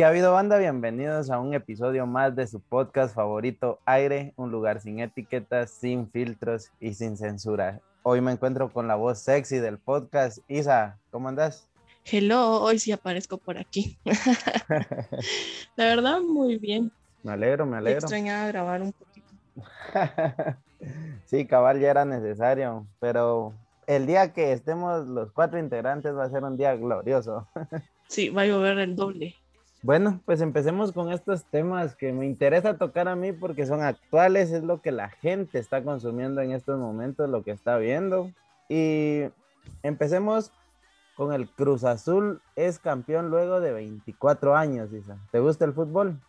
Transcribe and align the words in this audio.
¿Qué 0.00 0.04
ha 0.06 0.08
habido 0.08 0.32
banda? 0.32 0.56
Bienvenidos 0.56 1.28
a 1.28 1.38
un 1.38 1.52
episodio 1.52 2.06
más 2.06 2.34
de 2.34 2.46
su 2.46 2.58
podcast 2.58 3.14
favorito 3.14 3.80
Aire, 3.84 4.32
un 4.36 4.50
lugar 4.50 4.80
sin 4.80 4.98
etiquetas, 4.98 5.72
sin 5.72 6.10
filtros 6.10 6.70
y 6.80 6.94
sin 6.94 7.18
censura. 7.18 7.82
Hoy 8.02 8.22
me 8.22 8.32
encuentro 8.32 8.72
con 8.72 8.88
la 8.88 8.94
voz 8.94 9.18
sexy 9.18 9.58
del 9.58 9.76
podcast. 9.76 10.38
Isa, 10.48 10.98
¿cómo 11.10 11.28
andas? 11.28 11.68
Hello, 12.10 12.62
hoy 12.62 12.78
sí 12.78 12.92
aparezco 12.92 13.36
por 13.36 13.58
aquí. 13.58 13.98
La 15.76 15.84
verdad, 15.84 16.22
muy 16.22 16.56
bien. 16.56 16.90
Me 17.22 17.32
alegro, 17.32 17.66
me 17.66 17.76
alegro. 17.76 17.98
extrañaba 17.98 18.46
grabar 18.46 18.80
un 18.80 18.94
poquito. 18.94 19.28
sí, 21.26 21.44
cabal, 21.44 21.78
ya 21.78 21.90
era 21.90 22.06
necesario, 22.06 22.86
pero 23.00 23.52
el 23.86 24.06
día 24.06 24.32
que 24.32 24.54
estemos 24.54 25.06
los 25.06 25.30
cuatro 25.32 25.58
integrantes 25.58 26.16
va 26.16 26.24
a 26.24 26.30
ser 26.30 26.42
un 26.42 26.56
día 26.56 26.74
glorioso. 26.74 27.46
Sí, 28.08 28.28
va 28.28 28.42
a 28.42 28.46
llover 28.46 28.76
el 28.80 28.96
doble. 28.96 29.36
Bueno, 29.82 30.20
pues 30.26 30.42
empecemos 30.42 30.92
con 30.92 31.10
estos 31.10 31.44
temas 31.44 31.96
que 31.96 32.12
me 32.12 32.26
interesa 32.26 32.76
tocar 32.76 33.08
a 33.08 33.16
mí 33.16 33.32
porque 33.32 33.64
son 33.64 33.82
actuales, 33.82 34.50
es 34.50 34.62
lo 34.62 34.82
que 34.82 34.92
la 34.92 35.08
gente 35.08 35.58
está 35.58 35.82
consumiendo 35.82 36.42
en 36.42 36.52
estos 36.52 36.78
momentos, 36.78 37.30
lo 37.30 37.42
que 37.42 37.52
está 37.52 37.78
viendo. 37.78 38.30
Y 38.68 39.22
empecemos 39.82 40.52
con 41.16 41.32
el 41.32 41.48
Cruz 41.48 41.84
Azul, 41.84 42.42
es 42.56 42.78
campeón 42.78 43.30
luego 43.30 43.60
de 43.60 43.72
24 43.72 44.54
años, 44.54 44.92
Isa. 44.92 45.18
¿Te 45.32 45.40
gusta 45.40 45.64
el 45.64 45.72
fútbol? 45.72 46.20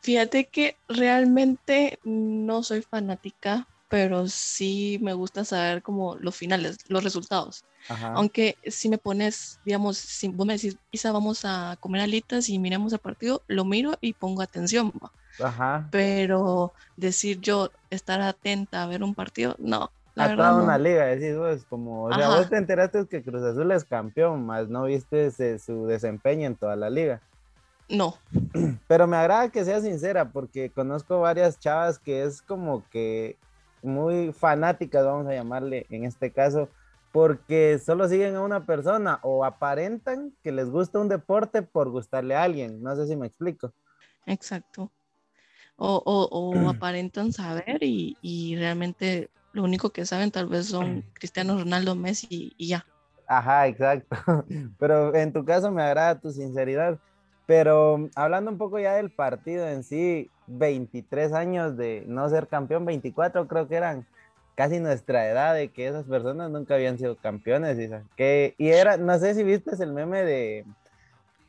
Fíjate 0.00 0.44
que 0.46 0.76
realmente 0.88 1.98
no 2.04 2.62
soy 2.62 2.82
fanática, 2.82 3.66
pero 3.92 4.26
sí 4.26 4.98
me 5.02 5.12
gusta 5.12 5.44
saber 5.44 5.82
como 5.82 6.16
los 6.16 6.34
finales, 6.34 6.78
los 6.88 7.04
resultados. 7.04 7.62
Ajá. 7.90 8.14
Aunque 8.16 8.56
si 8.64 8.88
me 8.88 8.96
pones, 8.96 9.60
digamos, 9.64 9.98
si 9.98 10.28
vos 10.28 10.46
me 10.46 10.54
decís, 10.54 10.78
Isa, 10.90 11.12
vamos 11.12 11.42
a 11.44 11.76
comer 11.78 12.00
alitas 12.00 12.48
y 12.48 12.58
miremos 12.58 12.94
el 12.94 13.00
partido, 13.00 13.44
lo 13.48 13.66
miro 13.66 13.92
y 14.00 14.14
pongo 14.14 14.40
atención. 14.40 14.92
Ajá. 15.38 15.88
Pero 15.90 16.72
decir 16.96 17.38
yo 17.40 17.70
estar 17.90 18.22
atenta 18.22 18.82
a 18.82 18.86
ver 18.86 19.02
un 19.02 19.14
partido, 19.14 19.56
no. 19.58 19.92
La 20.14 20.24
A 20.24 20.28
verdad, 20.28 20.36
toda 20.36 20.56
no. 20.56 20.64
una 20.64 20.78
liga, 20.78 21.04
decís 21.04 21.36
vos, 21.36 21.66
como, 21.66 22.04
o 22.04 22.14
sea, 22.14 22.28
Ajá. 22.28 22.38
vos 22.38 22.48
te 22.48 22.56
enteraste 22.56 23.06
que 23.08 23.22
Cruz 23.22 23.42
Azul 23.42 23.70
es 23.72 23.84
campeón, 23.84 24.46
más 24.46 24.70
no 24.70 24.84
viste 24.84 25.26
ese- 25.26 25.58
su 25.58 25.84
desempeño 25.86 26.46
en 26.46 26.56
toda 26.56 26.76
la 26.76 26.88
liga. 26.88 27.22
No, 27.90 28.16
Pero 28.88 29.06
me 29.06 29.16
agrada 29.16 29.50
que 29.50 29.64
sea 29.64 29.80
sincera 29.80 30.30
porque 30.30 30.72
conozco 30.72 31.20
varias 31.20 31.58
chavas 31.58 31.98
que 31.98 32.22
es 32.22 32.42
como 32.42 32.88
que 32.88 33.38
muy 33.82 34.32
fanáticas, 34.32 35.04
vamos 35.04 35.26
a 35.26 35.34
llamarle 35.34 35.86
en 35.90 36.04
este 36.04 36.32
caso, 36.32 36.68
porque 37.12 37.78
solo 37.78 38.08
siguen 38.08 38.36
a 38.36 38.42
una 38.42 38.64
persona 38.64 39.20
o 39.22 39.44
aparentan 39.44 40.32
que 40.42 40.52
les 40.52 40.70
gusta 40.70 40.98
un 40.98 41.08
deporte 41.08 41.62
por 41.62 41.90
gustarle 41.90 42.34
a 42.34 42.42
alguien. 42.42 42.82
No 42.82 42.96
sé 42.96 43.06
si 43.06 43.16
me 43.16 43.26
explico. 43.26 43.72
Exacto. 44.26 44.90
O, 45.76 46.02
o, 46.04 46.28
o 46.30 46.68
aparentan 46.68 47.32
saber 47.32 47.82
y, 47.82 48.16
y 48.22 48.56
realmente 48.56 49.30
lo 49.52 49.64
único 49.64 49.90
que 49.90 50.06
saben 50.06 50.30
tal 50.30 50.46
vez 50.46 50.66
son 50.66 51.04
Cristiano 51.14 51.58
Ronaldo, 51.58 51.94
Messi 51.94 52.54
y 52.56 52.68
ya. 52.68 52.86
Ajá, 53.26 53.66
exacto. 53.66 54.16
Pero 54.78 55.14
en 55.14 55.32
tu 55.32 55.44
caso 55.44 55.70
me 55.70 55.82
agrada 55.82 56.20
tu 56.20 56.30
sinceridad. 56.30 56.98
Pero 57.46 58.08
hablando 58.14 58.50
un 58.50 58.58
poco 58.58 58.78
ya 58.78 58.94
del 58.94 59.10
partido 59.10 59.66
en 59.68 59.82
sí, 59.84 60.30
23 60.46 61.32
años 61.32 61.76
de 61.76 62.04
no 62.06 62.28
ser 62.28 62.48
campeón, 62.48 62.84
24 62.84 63.48
creo 63.48 63.68
que 63.68 63.76
eran 63.76 64.06
casi 64.54 64.80
nuestra 64.80 65.28
edad 65.28 65.54
de 65.54 65.68
que 65.70 65.88
esas 65.88 66.04
personas 66.04 66.50
nunca 66.50 66.74
habían 66.74 66.98
sido 66.98 67.16
campeones. 67.16 67.78
Isa. 67.78 68.04
Que, 68.16 68.54
y 68.58 68.68
era, 68.68 68.96
no 68.96 69.18
sé 69.18 69.34
si 69.34 69.42
viste 69.42 69.70
el 69.82 69.92
meme 69.92 70.22
de, 70.24 70.64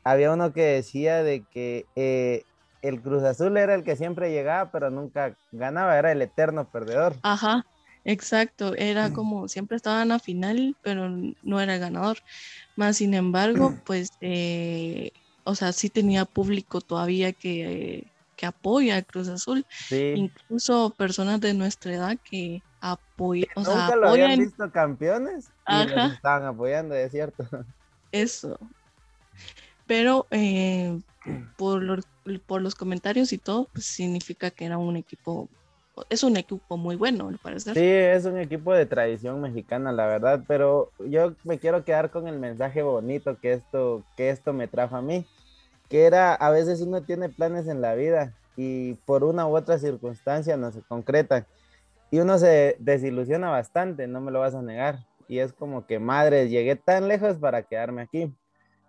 había 0.04 0.32
uno 0.32 0.52
que 0.52 0.62
decía 0.62 1.22
de 1.22 1.44
que 1.52 1.86
eh, 1.96 2.44
el 2.82 3.00
Cruz 3.00 3.22
Azul 3.22 3.56
era 3.56 3.74
el 3.74 3.84
que 3.84 3.96
siempre 3.96 4.30
llegaba, 4.30 4.70
pero 4.70 4.90
nunca 4.90 5.36
ganaba, 5.52 5.98
era 5.98 6.12
el 6.12 6.20
eterno 6.22 6.68
perdedor. 6.70 7.16
Ajá, 7.22 7.64
exacto. 8.04 8.74
Era 8.76 9.10
como 9.10 9.48
siempre 9.48 9.76
estaban 9.76 10.12
a 10.12 10.18
final, 10.18 10.76
pero 10.82 11.08
no 11.08 11.60
era 11.60 11.74
el 11.74 11.80
ganador. 11.80 12.18
Más 12.76 12.98
sin 12.98 13.14
embargo, 13.14 13.72
pues, 13.86 14.10
eh, 14.20 15.12
o 15.44 15.54
sea, 15.54 15.72
sí 15.72 15.88
tenía 15.88 16.26
público 16.26 16.82
todavía 16.82 17.32
que, 17.32 18.13
que 18.34 18.46
apoya 18.46 18.96
a 18.96 19.02
Cruz 19.02 19.28
Azul. 19.28 19.66
Sí. 19.88 20.14
Incluso 20.16 20.90
personas 20.96 21.40
de 21.40 21.54
nuestra 21.54 21.94
edad 21.94 22.18
que 22.22 22.62
apoyan, 22.80 23.48
o 23.56 23.64
sea, 23.64 23.74
Nunca 23.74 23.96
lo 23.96 24.08
habían 24.10 24.38
visto 24.38 24.70
campeones 24.70 25.50
y 25.66 25.88
los 25.88 26.12
estaban 26.12 26.44
apoyando, 26.44 26.94
es 26.94 27.10
cierto. 27.10 27.46
Eso. 28.12 28.58
Pero 29.86 30.26
eh, 30.30 30.98
por, 31.56 31.82
los, 31.82 32.06
por 32.46 32.62
los 32.62 32.74
comentarios 32.74 33.32
y 33.32 33.38
todo, 33.38 33.68
pues 33.72 33.86
significa 33.86 34.50
que 34.50 34.66
era 34.66 34.78
un 34.78 34.96
equipo, 34.96 35.48
es 36.10 36.22
un 36.22 36.36
equipo 36.36 36.76
muy 36.76 36.96
bueno, 36.96 37.28
al 37.28 37.38
parecer. 37.38 37.74
Sí, 37.74 37.84
es 37.84 38.24
un 38.24 38.38
equipo 38.38 38.72
de 38.72 38.86
tradición 38.86 39.40
mexicana, 39.40 39.92
la 39.92 40.06
verdad, 40.06 40.44
pero 40.46 40.92
yo 40.98 41.34
me 41.44 41.58
quiero 41.58 41.84
quedar 41.84 42.10
con 42.10 42.28
el 42.28 42.38
mensaje 42.38 42.82
bonito 42.82 43.38
que 43.40 43.54
esto, 43.54 44.04
que 44.16 44.30
esto 44.30 44.52
me 44.52 44.68
trajo 44.68 44.96
a 44.96 45.02
mí, 45.02 45.26
que 45.88 46.04
era 46.04 46.34
a 46.34 46.50
veces 46.50 46.80
uno 46.80 47.02
tiene 47.02 47.28
planes 47.28 47.68
en 47.68 47.80
la 47.80 47.94
vida 47.94 48.34
y 48.56 48.94
por 49.06 49.24
una 49.24 49.46
u 49.46 49.56
otra 49.56 49.78
circunstancia 49.78 50.56
no 50.56 50.70
se 50.72 50.82
concretan 50.82 51.46
y 52.10 52.20
uno 52.20 52.38
se 52.38 52.76
desilusiona 52.78 53.50
bastante, 53.50 54.06
no 54.06 54.20
me 54.20 54.30
lo 54.30 54.40
vas 54.40 54.54
a 54.54 54.62
negar, 54.62 55.04
y 55.26 55.38
es 55.40 55.52
como 55.52 55.86
que 55.86 55.98
madre, 55.98 56.48
llegué 56.48 56.76
tan 56.76 57.08
lejos 57.08 57.38
para 57.38 57.64
quedarme 57.64 58.02
aquí. 58.02 58.32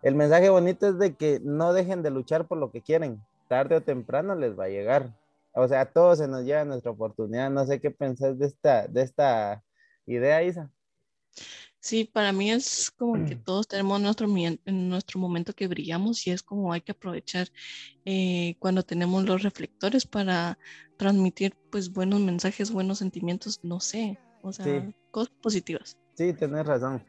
El 0.03 0.13
mensaje 0.13 0.49
bonito 0.49 0.87
es 0.87 0.99
de 0.99 1.15
que 1.15 1.39
no 1.43 1.73
dejen 1.73 2.03
de 2.03 2.11
luchar 2.11 2.45
por 2.45 2.59
lo 2.59 2.71
que 2.71 2.81
quieren, 2.81 3.19
tarde 3.47 3.77
o 3.77 3.81
temprano 3.81 4.35
les 4.35 4.57
va 4.57 4.65
a 4.65 4.69
llegar. 4.69 5.15
O 5.53 5.67
sea, 5.67 5.81
a 5.81 5.85
todos 5.85 6.19
se 6.19 6.27
nos 6.27 6.43
llega 6.43 6.65
nuestra 6.65 6.91
oportunidad. 6.91 7.49
No 7.49 7.65
sé 7.65 7.79
qué 7.79 7.89
pensás 7.89 8.37
de 8.37 8.45
esta, 8.45 8.87
de 8.87 9.01
esta 9.01 9.63
idea, 10.05 10.43
Isa. 10.43 10.69
Sí, 11.85 12.09
para 12.11 12.31
mí 12.31 12.49
es 12.49 12.89
como 12.97 13.23
que 13.27 13.35
todos 13.35 13.67
tenemos 13.67 14.01
nuestro, 14.01 14.27
nuestro 14.65 15.19
momento 15.19 15.53
que 15.53 15.67
brillamos 15.67 16.25
y 16.25 16.31
es 16.31 16.41
como 16.41 16.73
hay 16.73 16.81
que 16.81 16.93
aprovechar 16.93 17.47
eh, 18.05 18.55
cuando 18.57 18.81
tenemos 18.81 19.23
los 19.23 19.43
reflectores 19.43 20.07
para 20.07 20.57
transmitir 20.97 21.53
pues 21.69 21.93
buenos 21.93 22.21
mensajes, 22.21 22.71
buenos 22.71 22.97
sentimientos, 22.97 23.59
no 23.61 23.79
sé, 23.79 24.17
o 24.41 24.51
sea, 24.51 24.65
Sí. 24.65 24.95
cosas 25.11 25.31
positivas. 25.39 25.95
Sí, 26.15 26.33
tenés 26.33 26.65
razón. 26.65 27.05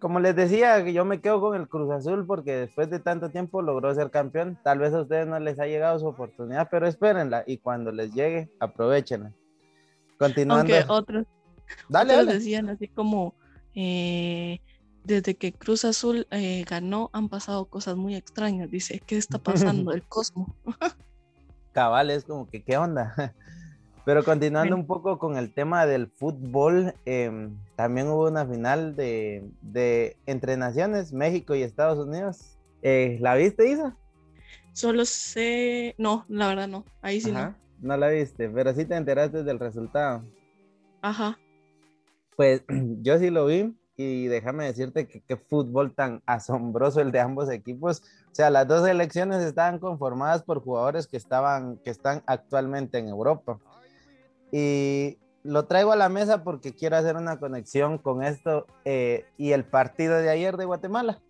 Como 0.00 0.18
les 0.18 0.34
decía, 0.34 0.80
yo 0.90 1.04
me 1.04 1.20
quedo 1.20 1.40
con 1.40 1.54
el 1.54 1.68
Cruz 1.68 1.88
Azul 1.92 2.26
porque 2.26 2.56
después 2.56 2.90
de 2.90 2.98
tanto 2.98 3.30
tiempo 3.30 3.62
logró 3.62 3.94
ser 3.94 4.10
campeón. 4.10 4.58
Tal 4.64 4.80
vez 4.80 4.92
a 4.94 5.02
ustedes 5.02 5.28
no 5.28 5.38
les 5.38 5.60
ha 5.60 5.66
llegado 5.66 5.96
su 5.96 6.08
oportunidad, 6.08 6.66
pero 6.68 6.88
espérenla 6.88 7.44
y 7.46 7.58
cuando 7.58 7.92
les 7.92 8.12
llegue, 8.12 8.50
aprovechenla. 8.58 9.32
Continuando. 10.18 10.74
Aunque 10.74 10.92
otros, 10.92 11.24
dale, 11.88 12.14
otros 12.14 12.26
dale. 12.26 12.38
decían 12.40 12.68
así 12.68 12.88
como 12.88 13.36
eh, 13.74 14.60
desde 15.04 15.36
que 15.36 15.52
Cruz 15.52 15.84
Azul 15.84 16.26
eh, 16.30 16.64
ganó 16.68 17.10
han 17.12 17.28
pasado 17.28 17.66
cosas 17.66 17.96
muy 17.96 18.14
extrañas. 18.14 18.70
Dice, 18.70 19.00
¿qué 19.06 19.16
está 19.16 19.38
pasando? 19.38 19.92
El 19.92 20.02
cosmo. 20.02 20.54
cabal 21.72 22.10
es 22.10 22.24
como 22.24 22.48
que, 22.48 22.62
¿qué 22.62 22.76
onda? 22.76 23.14
Pero 24.04 24.24
continuando 24.24 24.74
un 24.74 24.86
poco 24.86 25.18
con 25.18 25.36
el 25.36 25.52
tema 25.52 25.86
del 25.86 26.08
fútbol, 26.08 26.94
em, 27.04 27.56
también 27.76 28.08
hubo 28.08 28.26
una 28.26 28.46
final 28.46 28.96
de, 28.96 29.44
de, 29.60 30.16
entre 30.26 30.56
naciones, 30.56 31.12
México 31.12 31.54
y 31.54 31.62
Estados 31.62 32.04
Unidos. 32.04 32.56
Eh, 32.82 33.18
¿La 33.20 33.34
viste, 33.34 33.70
Isa? 33.70 33.94
Solo 34.72 35.04
sé, 35.04 35.94
no, 35.98 36.24
la 36.28 36.48
verdad 36.48 36.68
no, 36.68 36.84
ahí 37.02 37.20
sí 37.20 37.30
no. 37.30 37.54
No 37.80 37.96
la 37.96 38.08
viste, 38.08 38.48
pero 38.48 38.74
sí 38.74 38.84
te 38.84 38.96
enteraste 38.96 39.44
del 39.44 39.58
resultado. 39.58 40.24
Ajá. 41.02 41.38
Pues 42.38 42.62
yo 43.02 43.18
sí 43.18 43.30
lo 43.30 43.46
vi 43.46 43.74
y 43.96 44.28
déjame 44.28 44.64
decirte 44.64 45.08
que 45.08 45.20
qué 45.20 45.36
fútbol 45.36 45.92
tan 45.92 46.22
asombroso 46.24 47.00
el 47.00 47.10
de 47.10 47.18
ambos 47.18 47.50
equipos. 47.50 48.00
O 48.30 48.34
sea, 48.34 48.48
las 48.48 48.68
dos 48.68 48.86
selecciones 48.86 49.42
estaban 49.42 49.80
conformadas 49.80 50.44
por 50.44 50.62
jugadores 50.62 51.08
que 51.08 51.16
estaban, 51.16 51.78
que 51.78 51.90
están 51.90 52.22
actualmente 52.26 52.98
en 52.98 53.08
Europa. 53.08 53.58
Y 54.52 55.18
lo 55.42 55.64
traigo 55.64 55.90
a 55.90 55.96
la 55.96 56.08
mesa 56.08 56.44
porque 56.44 56.72
quiero 56.72 56.96
hacer 56.96 57.16
una 57.16 57.40
conexión 57.40 57.98
con 57.98 58.22
esto 58.22 58.68
eh, 58.84 59.24
y 59.36 59.50
el 59.50 59.64
partido 59.64 60.14
de 60.18 60.30
ayer 60.30 60.56
de 60.56 60.64
Guatemala. 60.64 61.20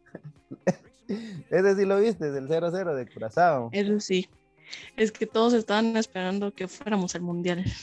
Ese 1.49 1.75
sí 1.75 1.87
lo 1.87 1.99
viste, 1.99 2.31
del 2.31 2.49
0-0 2.49 2.95
de 2.95 3.09
Curazao. 3.11 3.71
Eso 3.73 3.99
sí. 3.99 4.29
Es 4.99 5.11
que 5.11 5.25
todos 5.25 5.55
estaban 5.55 5.97
esperando 5.97 6.53
que 6.53 6.69
fuéramos 6.69 7.15
al 7.15 7.23
mundial. 7.23 7.65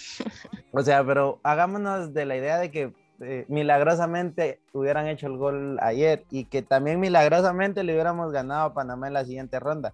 O 0.77 0.83
sea, 0.83 1.05
pero 1.05 1.39
hagámonos 1.41 2.13
de 2.13 2.25
la 2.25 2.35
idea 2.35 2.57
de 2.57 2.69
que 2.69 2.93
eh, 3.21 3.45
milagrosamente 3.47 4.59
hubieran 4.73 5.07
hecho 5.07 5.27
el 5.27 5.37
gol 5.37 5.77
ayer 5.81 6.25
y 6.29 6.45
que 6.45 6.61
también 6.61 6.99
milagrosamente 6.99 7.83
le 7.83 7.93
hubiéramos 7.93 8.31
ganado 8.31 8.67
a 8.67 8.73
Panamá 8.73 9.07
en 9.07 9.13
la 9.13 9.25
siguiente 9.25 9.59
ronda. 9.59 9.93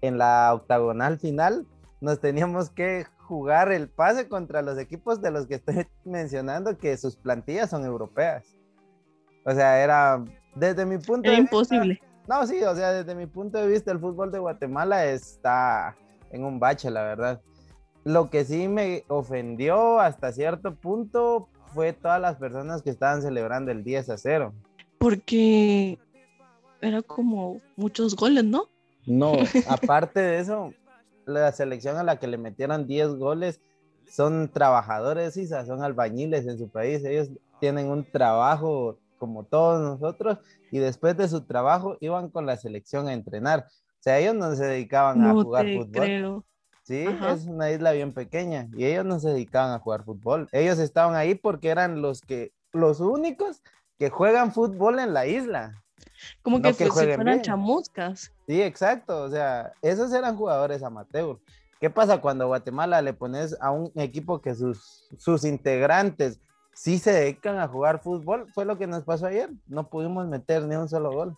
En 0.00 0.18
la 0.18 0.52
octagonal 0.54 1.18
final 1.18 1.66
nos 2.00 2.20
teníamos 2.20 2.70
que 2.70 3.06
jugar 3.18 3.72
el 3.72 3.88
pase 3.88 4.28
contra 4.28 4.62
los 4.62 4.78
equipos 4.78 5.20
de 5.20 5.30
los 5.30 5.46
que 5.46 5.56
estoy 5.56 5.86
mencionando 6.04 6.78
que 6.78 6.96
sus 6.96 7.16
plantillas 7.16 7.70
son 7.70 7.84
europeas. 7.84 8.44
O 9.44 9.52
sea, 9.52 9.82
era 9.82 10.24
desde 10.54 10.86
mi 10.86 10.98
punto 10.98 11.28
era 11.28 11.36
de 11.36 11.42
imposible. 11.42 11.94
Vista, 11.94 12.06
no, 12.28 12.46
sí, 12.46 12.62
o 12.62 12.76
sea, 12.76 12.92
desde 12.92 13.14
mi 13.14 13.26
punto 13.26 13.58
de 13.58 13.66
vista 13.66 13.90
el 13.90 13.98
fútbol 13.98 14.30
de 14.30 14.38
Guatemala 14.38 15.04
está 15.06 15.96
en 16.30 16.44
un 16.44 16.60
bache, 16.60 16.90
la 16.90 17.02
verdad. 17.02 17.40
Lo 18.04 18.30
que 18.30 18.44
sí 18.44 18.68
me 18.68 19.04
ofendió 19.08 19.98
hasta 20.00 20.32
cierto 20.32 20.74
punto 20.74 21.48
fue 21.74 21.92
todas 21.92 22.20
las 22.20 22.36
personas 22.36 22.82
que 22.82 22.90
estaban 22.90 23.22
celebrando 23.22 23.70
el 23.70 23.84
10 23.84 24.10
a 24.10 24.18
0. 24.18 24.52
Porque 24.98 25.98
era 26.80 27.02
como 27.02 27.60
muchos 27.76 28.14
goles, 28.16 28.44
¿no? 28.44 28.68
No, 29.06 29.32
aparte 29.68 30.20
de 30.20 30.38
eso, 30.38 30.72
la 31.26 31.50
selección 31.52 31.96
a 31.96 32.04
la 32.04 32.18
que 32.18 32.26
le 32.26 32.38
metieron 32.38 32.86
10 32.86 33.16
goles 33.16 33.60
son 34.08 34.48
trabajadores, 34.48 35.36
y 35.36 35.46
son 35.46 35.82
albañiles 35.82 36.46
en 36.46 36.58
su 36.58 36.68
país. 36.68 37.04
Ellos 37.04 37.30
tienen 37.60 37.88
un 37.88 38.04
trabajo 38.04 38.98
como 39.18 39.44
todos 39.44 39.80
nosotros 39.80 40.38
y 40.72 40.80
después 40.80 41.16
de 41.16 41.28
su 41.28 41.42
trabajo 41.42 41.96
iban 42.00 42.28
con 42.28 42.44
la 42.44 42.56
selección 42.56 43.06
a 43.06 43.12
entrenar. 43.12 43.66
O 43.68 44.02
sea, 44.02 44.18
ellos 44.18 44.34
no 44.34 44.52
se 44.56 44.64
dedicaban 44.64 45.22
a 45.22 45.32
jugar 45.32 45.66
fútbol. 45.72 45.90
Creo. 45.92 46.44
Sí, 46.82 47.06
es 47.28 47.46
una 47.46 47.70
isla 47.70 47.92
bien 47.92 48.12
pequeña 48.12 48.68
y 48.76 48.84
ellos 48.84 49.04
no 49.04 49.20
se 49.20 49.28
dedicaban 49.28 49.72
a 49.72 49.78
jugar 49.78 50.04
fútbol. 50.04 50.48
Ellos 50.50 50.78
estaban 50.80 51.14
ahí 51.14 51.34
porque 51.36 51.68
eran 51.68 52.02
los 52.02 52.20
que 52.20 52.52
los 52.72 53.00
únicos 53.00 53.62
que 53.98 54.10
juegan 54.10 54.52
fútbol 54.52 54.98
en 54.98 55.14
la 55.14 55.26
isla. 55.26 55.82
Como 56.42 56.60
que, 56.60 56.74
que 56.74 56.86
si 56.86 56.90
fueran 56.90 57.40
chamuscas. 57.42 58.32
Sí, 58.48 58.60
exacto. 58.60 59.22
O 59.22 59.30
sea, 59.30 59.72
esos 59.80 60.12
eran 60.12 60.36
jugadores 60.36 60.82
amateur. 60.82 61.38
¿Qué 61.80 61.90
pasa 61.90 62.20
cuando 62.20 62.44
a 62.44 62.46
Guatemala 62.48 63.02
le 63.02 63.12
pones 63.12 63.56
a 63.60 63.70
un 63.70 63.92
equipo 63.96 64.40
que 64.40 64.54
sus, 64.54 65.08
sus 65.18 65.44
integrantes 65.44 66.40
sí 66.74 66.98
se 66.98 67.12
dedican 67.12 67.58
a 67.58 67.68
jugar 67.68 68.00
fútbol? 68.00 68.48
Fue 68.54 68.64
lo 68.64 68.78
que 68.78 68.86
nos 68.86 69.04
pasó 69.04 69.26
ayer. 69.26 69.50
No 69.66 69.88
pudimos 69.88 70.26
meter 70.26 70.64
ni 70.64 70.74
un 70.74 70.88
solo 70.88 71.12
gol. 71.12 71.36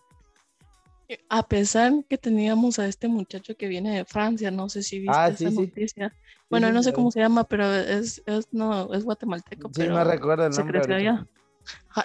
A 1.29 1.47
pesar 1.47 1.91
que 2.09 2.17
teníamos 2.17 2.79
a 2.79 2.87
este 2.87 3.07
muchacho 3.07 3.55
que 3.55 3.67
viene 3.67 3.95
de 3.95 4.05
Francia, 4.05 4.49
no 4.49 4.69
sé 4.69 4.81
si 4.81 4.99
viste 4.99 5.15
Ah, 5.15 5.27
esa 5.27 5.49
sí, 5.51 5.55
noticia. 5.55 6.15
Bueno, 6.49 6.67
sí, 6.67 6.73
no 6.73 6.83
sé 6.83 6.93
cómo 6.93 7.11
se 7.11 7.19
llama, 7.19 7.43
pero 7.43 7.71
es, 7.73 8.23
es, 8.25 8.47
no, 8.51 8.91
es 8.93 9.03
guatemalteco, 9.03 9.67
Sí, 9.69 9.73
pero 9.81 9.93
no 9.93 10.03
recuerdo 10.03 10.47
el 10.47 10.53
se 10.53 10.61
nombre. 10.61 10.81
creció 10.81 11.27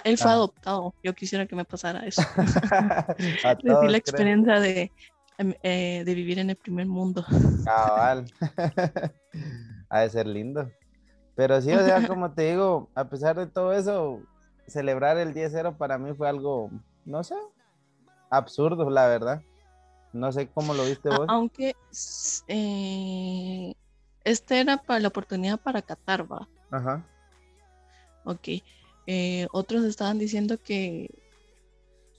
él 0.03 0.17
fue 0.17 0.31
Ah. 0.31 0.33
adoptado. 0.33 0.93
Yo 1.03 1.13
quisiera 1.13 1.45
que 1.45 1.55
me 1.55 1.65
pasara 1.65 2.05
eso. 2.05 2.21
todos, 3.65 3.91
la 3.91 3.97
experiencia 3.97 4.59
de, 4.59 4.91
em, 5.37 5.53
eh, 5.63 6.03
de 6.05 6.15
vivir 6.15 6.39
en 6.39 6.49
el 6.49 6.55
primer 6.55 6.87
mundo. 6.87 7.25
Cabal. 7.63 8.25
ha 9.89 9.99
de 10.01 10.09
ser 10.09 10.27
lindo. 10.27 10.71
Pero 11.35 11.61
sí, 11.61 11.71
o 11.73 11.83
sea, 11.83 12.07
como 12.07 12.33
te 12.33 12.51
digo, 12.51 12.89
a 12.95 13.05
pesar 13.09 13.35
de 13.37 13.47
todo 13.47 13.73
eso, 13.73 14.21
celebrar 14.67 15.17
el 15.17 15.33
10-0 15.33 15.77
para 15.77 15.97
mí 15.97 16.13
fue 16.13 16.29
algo, 16.29 16.69
no 17.05 17.23
sé, 17.23 17.35
absurdo, 18.31 18.89
la 18.89 19.07
verdad. 19.07 19.43
No 20.13 20.31
sé 20.31 20.47
cómo 20.49 20.73
lo 20.73 20.85
viste 20.85 21.09
vos. 21.09 21.27
Aunque 21.29 21.75
eh, 22.47 23.73
este 24.23 24.59
era 24.59 24.77
para 24.77 24.99
la 24.99 25.07
oportunidad 25.09 25.59
para 25.59 25.81
Qatar, 25.81 26.29
va. 26.31 26.49
Ajá. 26.71 27.05
Ok. 28.25 28.47
Eh, 29.07 29.47
otros 29.51 29.83
estaban 29.85 30.19
diciendo 30.19 30.57
que 30.57 31.09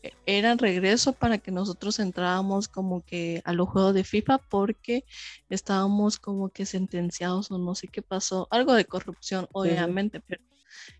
e- 0.02 0.12
era 0.26 0.54
regreso 0.56 1.12
para 1.12 1.38
que 1.38 1.50
nosotros 1.50 1.98
entrábamos 1.98 2.68
como 2.68 3.02
que 3.02 3.40
a 3.44 3.52
los 3.52 3.68
juegos 3.68 3.94
de 3.94 4.04
FIFA 4.04 4.38
porque 4.38 5.04
estábamos 5.48 6.18
como 6.18 6.48
que 6.48 6.66
sentenciados 6.66 7.50
o 7.50 7.58
no 7.58 7.74
sé 7.74 7.88
qué 7.88 8.02
pasó. 8.02 8.48
Algo 8.50 8.74
de 8.74 8.84
corrupción, 8.84 9.48
obviamente, 9.52 10.20
pero 10.20 10.42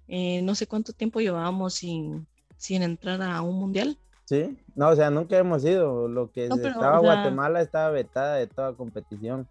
eh, 0.08 0.42
no 0.42 0.54
sé 0.54 0.66
cuánto 0.66 0.92
tiempo 0.92 1.20
llevábamos 1.20 1.74
sin, 1.74 2.26
sin 2.56 2.82
entrar 2.82 3.22
a 3.22 3.40
un 3.42 3.58
mundial. 3.58 3.98
Sí, 4.24 4.56
no, 4.74 4.88
o 4.90 4.96
sea, 4.96 5.10
nunca 5.10 5.36
hemos 5.36 5.64
ido. 5.64 6.08
Lo 6.08 6.30
que 6.30 6.48
No, 6.48 6.56
pero, 6.56 6.68
estaba 6.68 7.00
o 7.00 7.02
sea- 7.02 7.14
Guatemala 7.14 7.60
estaba 7.60 7.90
vetada 7.90 8.36
de 8.36 8.46
toda 8.46 8.72
competición. 8.74 9.46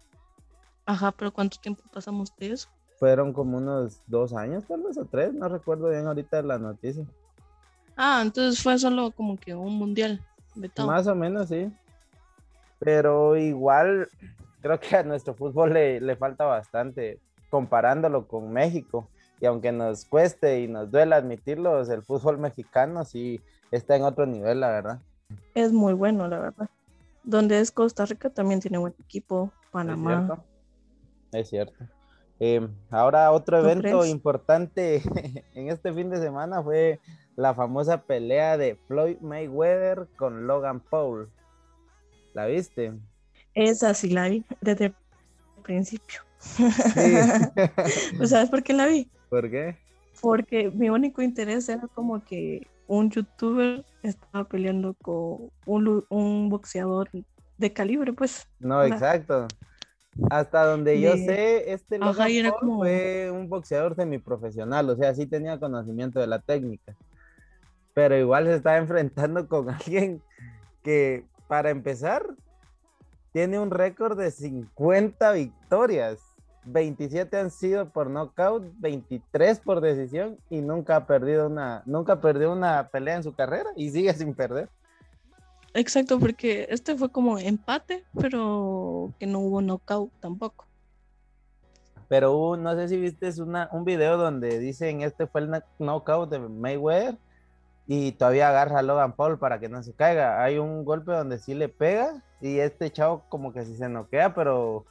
Ajá, 0.86 1.12
pero 1.12 1.32
¿cuánto 1.32 1.58
tiempo 1.58 1.82
pasamos 1.92 2.34
de 2.36 2.52
eso? 2.52 2.68
Fueron 2.98 3.32
como 3.32 3.58
unos 3.58 4.00
dos 4.06 4.32
años, 4.32 4.64
tal 4.66 4.82
vez, 4.82 4.96
o 4.96 5.04
tres, 5.04 5.32
no 5.34 5.48
recuerdo 5.48 5.88
bien 5.90 6.06
ahorita 6.06 6.42
la 6.42 6.58
noticia. 6.58 7.04
Ah, 7.96 8.20
entonces 8.22 8.62
fue 8.62 8.78
solo 8.78 9.10
como 9.10 9.36
que 9.36 9.54
un 9.54 9.76
mundial 9.76 10.20
vetado. 10.54 10.88
Más 10.88 11.06
o 11.06 11.14
menos, 11.14 11.48
sí. 11.48 11.70
Pero 12.78 13.36
igual, 13.36 14.08
creo 14.60 14.80
que 14.80 14.96
a 14.96 15.02
nuestro 15.02 15.34
fútbol 15.34 15.72
le, 15.74 16.00
le 16.00 16.16
falta 16.16 16.44
bastante 16.44 17.20
comparándolo 17.50 18.26
con 18.26 18.50
México. 18.52 19.08
Y 19.42 19.46
aunque 19.46 19.72
nos 19.72 20.04
cueste 20.04 20.60
y 20.60 20.68
nos 20.68 20.92
duela 20.92 21.16
admitirlo, 21.16 21.82
el 21.82 22.04
fútbol 22.04 22.38
mexicano 22.38 23.04
sí 23.04 23.40
está 23.72 23.96
en 23.96 24.04
otro 24.04 24.24
nivel, 24.24 24.60
la 24.60 24.70
verdad. 24.70 25.00
Es 25.56 25.72
muy 25.72 25.94
bueno, 25.94 26.28
la 26.28 26.38
verdad. 26.38 26.70
Donde 27.24 27.58
es 27.58 27.72
Costa 27.72 28.06
Rica 28.06 28.30
también 28.30 28.60
tiene 28.60 28.78
buen 28.78 28.94
equipo, 29.00 29.50
¿Es 29.52 29.70
Panamá. 29.72 30.26
cierto? 30.26 30.44
Es 31.32 31.48
cierto. 31.48 31.84
Eh, 32.38 32.68
ahora 32.88 33.32
otro 33.32 33.60
¿Tú 33.60 33.68
evento 33.68 34.04
importante 34.06 35.02
en 35.54 35.70
este 35.70 35.92
fin 35.92 36.08
de 36.08 36.20
semana 36.20 36.62
fue 36.62 37.00
la 37.34 37.52
famosa 37.52 38.00
pelea 38.00 38.56
de 38.56 38.76
Floyd 38.86 39.18
Mayweather 39.22 40.06
con 40.16 40.46
Logan 40.46 40.78
Paul. 40.78 41.28
¿La 42.32 42.46
viste? 42.46 42.92
Esa 43.54 43.92
sí 43.94 44.10
la 44.10 44.28
vi 44.28 44.44
desde 44.60 44.84
el 44.84 44.94
principio. 45.64 46.20
Sí. 46.38 46.62
¿Tú 48.16 48.26
¿Sabes 48.28 48.48
por 48.48 48.62
qué 48.62 48.72
la 48.72 48.86
vi? 48.86 49.10
¿Por 49.32 49.50
qué? 49.50 49.78
Porque 50.20 50.70
mi 50.70 50.90
único 50.90 51.22
interés 51.22 51.66
era 51.70 51.88
como 51.94 52.22
que 52.22 52.66
un 52.86 53.08
youtuber 53.08 53.82
estaba 54.02 54.44
peleando 54.44 54.92
con 55.00 55.48
un, 55.64 56.04
un 56.10 56.50
boxeador 56.50 57.08
de 57.56 57.72
calibre, 57.72 58.12
pues. 58.12 58.46
No, 58.58 58.84
exacto. 58.84 59.48
Hasta 60.28 60.66
donde 60.66 61.00
yo 61.00 61.16
sé, 61.16 61.72
este 61.72 61.96
Ajá, 61.98 62.28
era 62.28 62.52
como- 62.52 62.80
fue 62.80 63.30
un 63.30 63.48
boxeador 63.48 63.96
semiprofesional, 63.96 64.90
o 64.90 64.96
sea, 64.96 65.14
sí 65.14 65.24
tenía 65.24 65.58
conocimiento 65.58 66.20
de 66.20 66.26
la 66.26 66.38
técnica. 66.38 66.94
Pero 67.94 68.14
igual 68.18 68.44
se 68.44 68.56
está 68.56 68.76
enfrentando 68.76 69.48
con 69.48 69.70
alguien 69.70 70.20
que, 70.82 71.24
para 71.48 71.70
empezar, 71.70 72.22
tiene 73.32 73.58
un 73.58 73.70
récord 73.70 74.18
de 74.18 74.30
50 74.30 75.32
victorias. 75.32 76.20
27 76.64 77.36
han 77.38 77.50
sido 77.50 77.88
por 77.90 78.08
knockout, 78.08 78.64
23 78.78 79.60
por 79.60 79.80
decisión 79.80 80.38
y 80.48 80.60
nunca 80.60 80.96
ha 80.96 81.06
perdido 81.06 81.46
una, 81.48 81.82
nunca 81.86 82.20
perdió 82.20 82.52
una 82.52 82.88
pelea 82.88 83.16
en 83.16 83.22
su 83.22 83.34
carrera 83.34 83.70
y 83.76 83.90
sigue 83.90 84.12
sin 84.14 84.34
perder. 84.34 84.68
Exacto, 85.74 86.18
porque 86.18 86.66
este 86.70 86.96
fue 86.96 87.10
como 87.10 87.38
empate, 87.38 88.04
pero 88.20 89.12
que 89.18 89.26
no 89.26 89.40
hubo 89.40 89.62
knockout 89.62 90.12
tampoco. 90.20 90.66
Pero 92.08 92.32
hubo- 92.36 92.56
no 92.58 92.74
sé 92.76 92.88
si 92.88 92.96
viste 92.98 93.30
una, 93.40 93.68
un 93.72 93.84
video 93.84 94.18
donde 94.18 94.58
dicen 94.58 95.00
este 95.00 95.26
fue 95.26 95.40
el 95.40 95.48
kno- 95.48 95.64
knockout 95.78 96.30
de 96.30 96.38
Mayweather 96.40 97.16
y 97.86 98.12
todavía 98.12 98.50
agarra 98.50 98.80
a 98.80 98.82
Logan 98.82 99.14
Paul 99.14 99.38
para 99.38 99.58
que 99.58 99.68
no 99.70 99.82
se 99.82 99.94
caiga. 99.94 100.42
Hay 100.42 100.58
un 100.58 100.84
golpe 100.84 101.10
donde 101.12 101.38
sí 101.38 101.54
le 101.54 101.68
pega 101.70 102.22
y 102.40 102.58
este 102.58 102.90
chavo 102.90 103.24
como 103.30 103.52
que 103.52 103.64
sí 103.64 103.74
se 103.74 103.88
noquea, 103.88 104.34
pero 104.34 104.84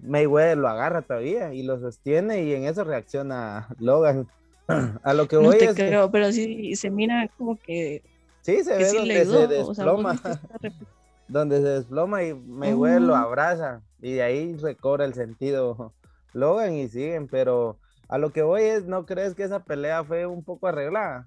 Mayweather 0.00 0.56
lo 0.58 0.68
agarra 0.68 1.02
todavía 1.02 1.52
y 1.54 1.62
lo 1.62 1.78
sostiene 1.80 2.42
y 2.44 2.54
en 2.54 2.64
eso 2.64 2.84
reacciona 2.84 3.68
Logan. 3.78 4.26
A 5.02 5.14
lo 5.14 5.26
que 5.26 5.36
No 5.36 5.42
voy 5.44 5.58
te 5.58 5.64
es 5.66 5.76
que- 5.76 5.86
creo, 5.88 6.10
pero 6.10 6.30
sí 6.32 6.74
se 6.76 6.90
mira 6.90 7.28
como 7.36 7.56
que, 7.56 8.02
sí 8.42 8.62
se 8.62 8.72
que 8.72 8.76
ve 8.78 8.84
sí 8.84 8.96
donde 8.98 9.24
se. 9.26 9.36
O 9.36 9.74
sea, 9.74 9.84
desploma, 9.86 10.20
donde 11.28 11.56
se 11.58 11.68
desploma 11.68 12.22
y 12.22 12.34
Mayweather 12.34 13.00
lo 13.02 13.16
abraza 13.16 13.82
y 14.00 14.12
de 14.14 14.22
ahí 14.22 14.56
recobra 14.56 15.04
el 15.04 15.14
sentido 15.14 15.94
Logan 16.32 16.74
y 16.74 16.88
siguen, 16.88 17.28
pero 17.28 17.78
a 18.08 18.18
lo 18.18 18.30
que 18.32 18.42
voy 18.42 18.62
es, 18.62 18.84
¿no 18.86 19.04
crees 19.06 19.34
que 19.34 19.42
esa 19.42 19.60
pelea 19.64 20.04
fue 20.04 20.26
un 20.26 20.42
poco 20.44 20.66
arreglada? 20.68 21.26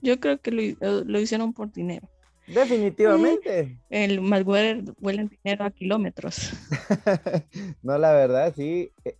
Yo 0.00 0.18
creo 0.18 0.40
que 0.40 0.76
lo 0.80 1.20
hicieron 1.20 1.52
por 1.52 1.70
dinero. 1.72 2.08
Definitivamente. 2.46 3.78
El 3.88 4.20
Mayweather 4.20 4.84
vuela 4.98 5.22
en 5.22 5.28
dinero 5.28 5.64
a 5.64 5.70
kilómetros. 5.70 6.50
no, 7.82 7.98
la 7.98 8.12
verdad, 8.12 8.52
sí. 8.54 8.92
eh, 9.04 9.16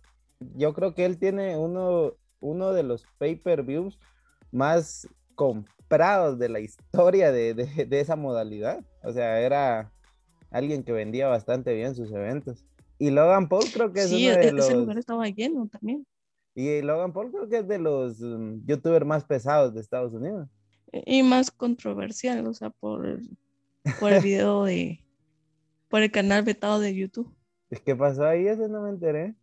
Yo 0.55 0.73
creo 0.73 0.93
que 0.93 1.05
él 1.05 1.17
tiene 1.17 1.57
uno, 1.57 2.13
uno 2.39 2.73
de 2.73 2.83
los 2.83 3.05
pay-per-views 3.17 3.97
más 4.51 5.07
comprados 5.35 6.37
de 6.39 6.49
la 6.49 6.59
historia 6.59 7.31
de, 7.31 7.53
de- 7.53 7.85
de 7.85 7.99
esa 7.99 8.15
modalidad. 8.15 8.83
O 9.03 9.11
sea, 9.11 9.39
era 9.41 9.91
alguien 10.51 10.83
que 10.83 10.91
vendía 10.91 11.27
bastante 11.27 11.73
bien 11.73 11.95
sus 11.95 12.11
eventos. 12.11 12.65
Y 12.99 13.09
Logan 13.09 13.49
Paul 13.49 13.65
creo 13.73 13.91
que 13.91 14.01
es 14.03 14.09
Sí, 14.09 14.27
uno 14.27 14.35
e- 14.35 14.37
de 14.37 14.47
ese 14.47 14.51
los... 14.53 14.73
lugar 14.73 14.97
estaba 14.97 15.27
lleno 15.27 15.67
también. 15.67 16.05
Y 16.55 16.81
Logan 16.83 17.13
Paul 17.13 17.31
creo 17.31 17.49
que 17.49 17.57
es 17.59 17.67
de 17.67 17.79
los 17.79 18.19
mm, 18.19 18.65
youtubers 18.65 19.05
más 19.05 19.23
pesados 19.25 19.73
de 19.73 19.81
Estados 19.81 20.13
Unidos. 20.13 20.47
Y 21.05 21.23
más 21.23 21.51
controversial, 21.51 22.45
o 22.47 22.53
sea, 22.53 22.69
por, 22.69 23.19
por 23.99 24.13
el 24.13 24.21
video 24.21 24.63
de, 24.65 25.03
por 25.89 26.01
el 26.03 26.11
canal 26.11 26.43
vetado 26.43 26.79
de 26.79 26.95
YouTube. 26.95 27.33
¿Qué 27.85 27.95
pasó 27.95 28.25
ahí? 28.25 28.47
Ese 28.47 28.67
no 28.69 28.81
me 28.81 28.89
enteré. 28.89 29.35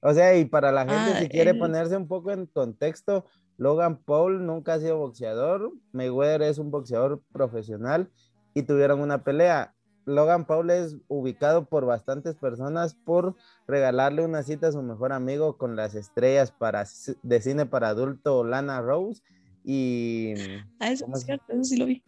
O 0.00 0.12
sea, 0.12 0.36
y 0.36 0.44
para 0.44 0.72
la 0.72 0.80
gente, 0.80 1.12
Ah, 1.14 1.18
si 1.20 1.28
quiere 1.28 1.50
él- 1.52 1.58
ponerse 1.58 1.96
un 1.96 2.08
poco 2.08 2.30
en 2.32 2.46
contexto, 2.46 3.26
Logan 3.56 3.96
Paul 4.02 4.44
nunca 4.44 4.74
ha 4.74 4.80
sido 4.80 4.98
boxeador, 4.98 5.72
Mayweather 5.92 6.42
es 6.42 6.58
un 6.58 6.70
boxeador 6.70 7.22
profesional 7.32 8.10
y 8.54 8.62
tuvieron 8.62 9.00
una 9.00 9.24
pelea. 9.24 9.74
Logan 10.04 10.46
Paul 10.46 10.70
es 10.70 10.96
ubicado 11.08 11.64
por 11.68 11.84
bastantes 11.86 12.36
personas 12.36 12.94
por 12.94 13.34
regalarle 13.66 14.24
una 14.24 14.42
cita 14.42 14.68
a 14.68 14.72
su 14.72 14.82
mejor 14.82 15.12
amigo 15.12 15.56
con 15.56 15.74
las 15.74 15.94
estrellas 15.94 16.52
para, 16.52 16.84
de 17.22 17.40
cine 17.40 17.66
para 17.66 17.88
adulto 17.88 18.44
Lana 18.44 18.80
Rose 18.80 19.22
y 19.66 20.32
Ah, 20.78 20.92
eso 20.92 21.04
¿Cómo 21.04 21.16
es 21.16 21.24
cierto, 21.24 21.52
eso 21.52 21.64
sí 21.64 21.76
lo 21.76 21.86
vi. 21.86 22.02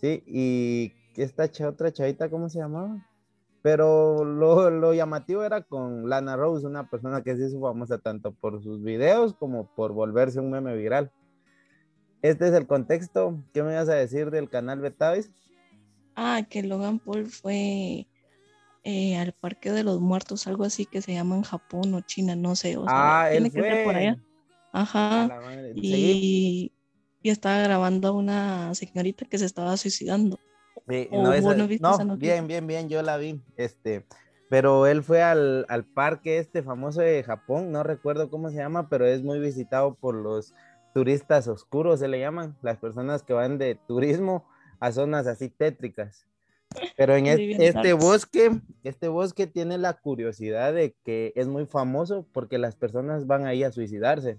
Sí, 0.00 0.22
y 0.26 0.92
esta 1.20 1.50
cha- 1.50 1.68
otra 1.68 1.90
chavita, 1.92 2.28
¿cómo 2.30 2.48
se 2.48 2.58
llamaba? 2.58 2.96
Pero 3.62 4.24
lo, 4.24 4.70
lo 4.70 4.94
llamativo 4.94 5.42
era 5.42 5.62
con 5.62 6.08
Lana 6.08 6.36
Rose, 6.36 6.66
una 6.66 6.88
persona 6.88 7.22
que 7.22 7.36
se 7.36 7.46
hizo 7.46 7.60
famosa 7.60 7.98
tanto 7.98 8.32
por 8.32 8.62
sus 8.62 8.82
videos 8.82 9.34
como 9.34 9.66
por 9.74 9.92
volverse 9.92 10.38
un 10.38 10.50
meme 10.50 10.76
viral. 10.76 11.10
Este 12.22 12.48
es 12.48 12.54
el 12.54 12.66
contexto. 12.66 13.42
¿Qué 13.52 13.62
me 13.62 13.72
ibas 13.72 13.88
a 13.88 13.94
decir 13.94 14.30
del 14.30 14.48
canal 14.48 14.80
Betavis? 14.80 15.30
Ah, 16.14 16.42
que 16.48 16.62
Logan 16.62 16.98
Paul 16.98 17.26
fue 17.26 18.06
eh, 18.84 19.16
al 19.16 19.32
Parque 19.32 19.72
de 19.72 19.84
los 19.84 20.00
Muertos, 20.00 20.46
algo 20.46 20.64
así 20.64 20.86
que 20.86 21.02
se 21.02 21.12
llama 21.14 21.36
en 21.36 21.42
Japón 21.42 21.94
o 21.94 22.00
China, 22.00 22.36
no 22.36 22.54
sé. 22.56 22.76
O 22.76 22.84
sea, 22.84 23.22
Ah, 23.22 23.28
él 23.32 23.50
tiene 23.50 23.50
que 23.50 23.72
ser 23.74 23.84
por 23.84 23.94
allá. 23.96 24.16
Ajá. 24.72 25.40
Y, 25.74 26.72
y 27.28 27.30
estaba 27.30 27.60
grabando 27.62 28.08
a 28.08 28.12
una 28.12 28.74
señorita 28.74 29.26
que 29.26 29.36
se 29.38 29.44
estaba 29.44 29.76
suicidando. 29.76 30.38
sí, 30.88 31.08
no, 31.12 31.32
esa- 31.34 31.54
no 31.54 31.68
no, 32.04 32.16
bien, 32.16 32.46
bien, 32.46 32.66
bien, 32.66 32.88
yo 32.88 33.02
la 33.02 33.18
vi. 33.18 33.42
Este, 33.56 34.06
pero 34.48 34.86
él 34.86 35.02
fue 35.02 35.22
al, 35.22 35.66
al 35.68 35.84
parque 35.84 36.38
este 36.38 36.62
famoso 36.62 37.02
de 37.02 37.22
Japón, 37.22 37.70
no 37.70 37.82
recuerdo 37.82 38.30
cómo 38.30 38.48
se 38.48 38.56
llama, 38.56 38.88
pero 38.88 39.06
es 39.06 39.22
muy 39.22 39.38
visitado 39.38 39.94
por 39.94 40.14
los 40.14 40.54
turistas 40.94 41.46
oscuros, 41.48 42.00
se 42.00 42.08
le 42.08 42.18
llaman, 42.18 42.56
las 42.62 42.78
personas 42.78 43.22
que 43.22 43.34
van 43.34 43.58
de 43.58 43.74
turismo 43.74 44.46
a 44.80 44.90
zonas 44.90 45.26
así 45.26 45.50
tétricas. 45.50 46.26
Pero 46.96 47.14
en 47.14 47.26
este 47.26 47.90
darks. 47.92 48.02
bosque, 48.04 48.50
este 48.82 49.08
bosque 49.08 49.46
tiene 49.46 49.76
la 49.76 49.92
curiosidad 49.92 50.72
de 50.72 50.96
que 51.04 51.32
es 51.36 51.46
muy 51.46 51.66
famoso 51.66 52.26
porque 52.32 52.56
las 52.56 52.74
personas 52.76 53.26
van 53.26 53.46
ahí 53.46 53.64
a 53.64 53.70
suicidarse. 53.72 54.38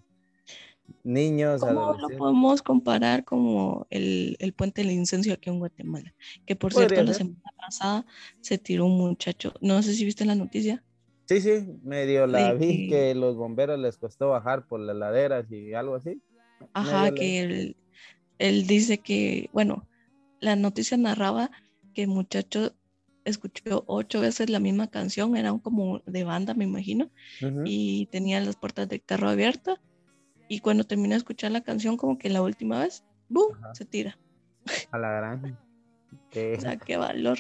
Niños, 1.04 1.62
¿Cómo 1.62 1.94
lo 1.94 2.10
podemos 2.18 2.62
comparar 2.62 3.24
como 3.26 3.88
el, 3.90 4.36
el 4.40 4.54
puente 4.54 4.82
del 4.82 4.92
incendio 4.92 5.34
aquí 5.34 5.50
en 5.50 5.60
Guatemala? 5.60 6.14
Que 6.46 6.56
por 6.56 6.74
cierto, 6.74 6.96
Podría 6.96 7.04
la 7.12 7.14
ser. 7.14 7.26
semana 7.28 7.52
pasada 7.58 8.06
se 8.42 8.58
tiró 8.58 8.86
un 8.86 8.98
muchacho, 8.98 9.54
no 9.62 9.82
sé 9.82 9.94
si 9.94 10.06
viste 10.06 10.26
la 10.26 10.36
noticia, 10.36 10.84
Sí, 11.28 11.42
sí, 11.42 11.68
medio 11.84 12.26
la 12.26 12.54
de 12.54 12.60
vi 12.60 12.90
que- 12.90 13.14
los 13.14 13.36
bomberos 13.36 13.78
les 13.80 13.98
costó 13.98 14.30
bajar 14.30 14.66
por 14.68 14.80
las 14.80 14.96
laderas 14.96 15.52
y 15.52 15.74
algo 15.76 15.96
así. 15.96 16.20
Ajá, 16.74 17.04
Medio 17.04 17.16
que 17.16 17.40
él, 17.42 17.78
él 18.40 18.66
dice 18.68 18.98
que, 19.00 19.50
bueno, 19.54 19.88
la 20.40 20.56
noticia 20.56 20.98
narraba 20.98 21.52
que 21.94 22.04
el 22.04 22.08
muchacho 22.10 22.76
escuchó 23.26 23.84
ocho 23.86 24.22
veces 24.22 24.50
la 24.50 24.60
misma 24.60 24.88
canción, 24.88 25.36
era 25.38 25.54
un 25.54 25.60
como 25.60 26.00
de 26.08 26.24
banda, 26.24 26.54
me 26.56 26.64
imagino, 26.64 27.12
y 27.64 28.08
tenía 28.08 28.40
las 28.40 28.56
puertas 28.56 28.90
del 28.90 29.04
carro 29.04 29.30
abiertas, 29.30 29.78
y 30.50 30.60
cuando 30.60 30.84
terminó 30.84 31.12
de 31.12 31.18
escuchar 31.20 31.52
la 31.52 31.62
canción, 31.62 31.96
como 31.96 32.18
que 32.18 32.30
la 32.30 32.42
última 32.42 32.80
vez. 32.80 33.06
Ajá. 33.54 33.76
se 33.76 33.86
tira. 33.86 34.18
A 34.92 34.98
la 34.98 35.12
gran. 35.14 35.58
Qué- 36.32 36.56
O 36.58 36.62
sea, 36.62 36.76
qué 36.78 36.98
valor. 36.98 37.38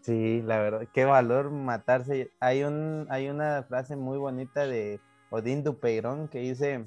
sí, 0.00 0.42
la 0.42 0.58
verdad, 0.58 0.88
qué 0.92 1.04
valor 1.04 1.50
matarse. 1.50 2.32
Hay 2.40 2.64
un, 2.64 3.06
hay 3.10 3.28
una 3.28 3.62
frase 3.62 3.94
muy 3.96 4.18
bonita 4.18 4.66
de 4.66 4.98
Odín 5.30 5.62
Dupeirón 5.62 6.26
que 6.28 6.40
dice: 6.40 6.86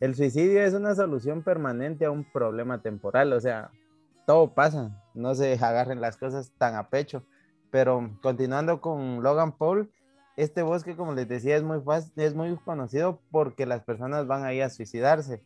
el 0.00 0.14
suicidio 0.14 0.62
es 0.64 0.74
una 0.74 0.94
solución 0.94 1.42
permanente 1.42 2.04
a 2.06 2.10
un 2.10 2.24
problema 2.24 2.80
temporal. 2.82 3.32
O 3.34 3.40
sea, 3.40 3.70
todo 4.26 4.54
pasa. 4.54 4.90
No 5.14 5.34
se 5.34 5.52
agarren 5.54 6.00
las 6.00 6.16
cosas 6.16 6.52
tan 6.58 6.74
a 6.74 6.88
pecho. 6.88 7.22
Pero 7.70 8.16
continuando 8.22 8.80
con 8.80 9.22
Logan 9.22 9.52
Paul, 9.56 9.90
este 10.36 10.62
bosque, 10.62 10.96
como 10.96 11.12
les 11.14 11.28
decía, 11.28 11.56
es 11.56 11.62
muy 11.62 11.80
fácil, 11.80 12.12
es 12.16 12.34
muy 12.34 12.56
conocido 12.58 13.20
porque 13.30 13.66
las 13.66 13.82
personas 13.82 14.26
van 14.26 14.44
ahí 14.44 14.60
a 14.60 14.70
suicidarse. 14.70 15.42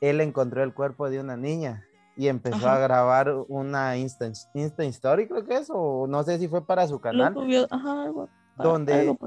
Él 0.00 0.20
encontró 0.20 0.62
el 0.62 0.74
cuerpo 0.74 1.08
de 1.08 1.20
una 1.20 1.36
niña 1.36 1.84
y 2.16 2.28
empezó 2.28 2.56
Ajá. 2.68 2.74
a 2.76 2.78
grabar 2.80 3.32
una 3.48 3.96
Insta, 3.96 4.30
Insta 4.54 4.84
Story, 4.84 5.28
creo 5.28 5.44
que 5.44 5.54
es, 5.56 5.68
o 5.72 6.06
no 6.06 6.22
sé 6.24 6.38
si 6.38 6.48
fue 6.48 6.66
para 6.66 6.86
su 6.86 7.00
canal, 7.00 7.32
subió, 7.32 7.66
ajá, 7.70 8.02
algo, 8.02 8.28
donde, 8.56 8.92
algo 8.92 9.18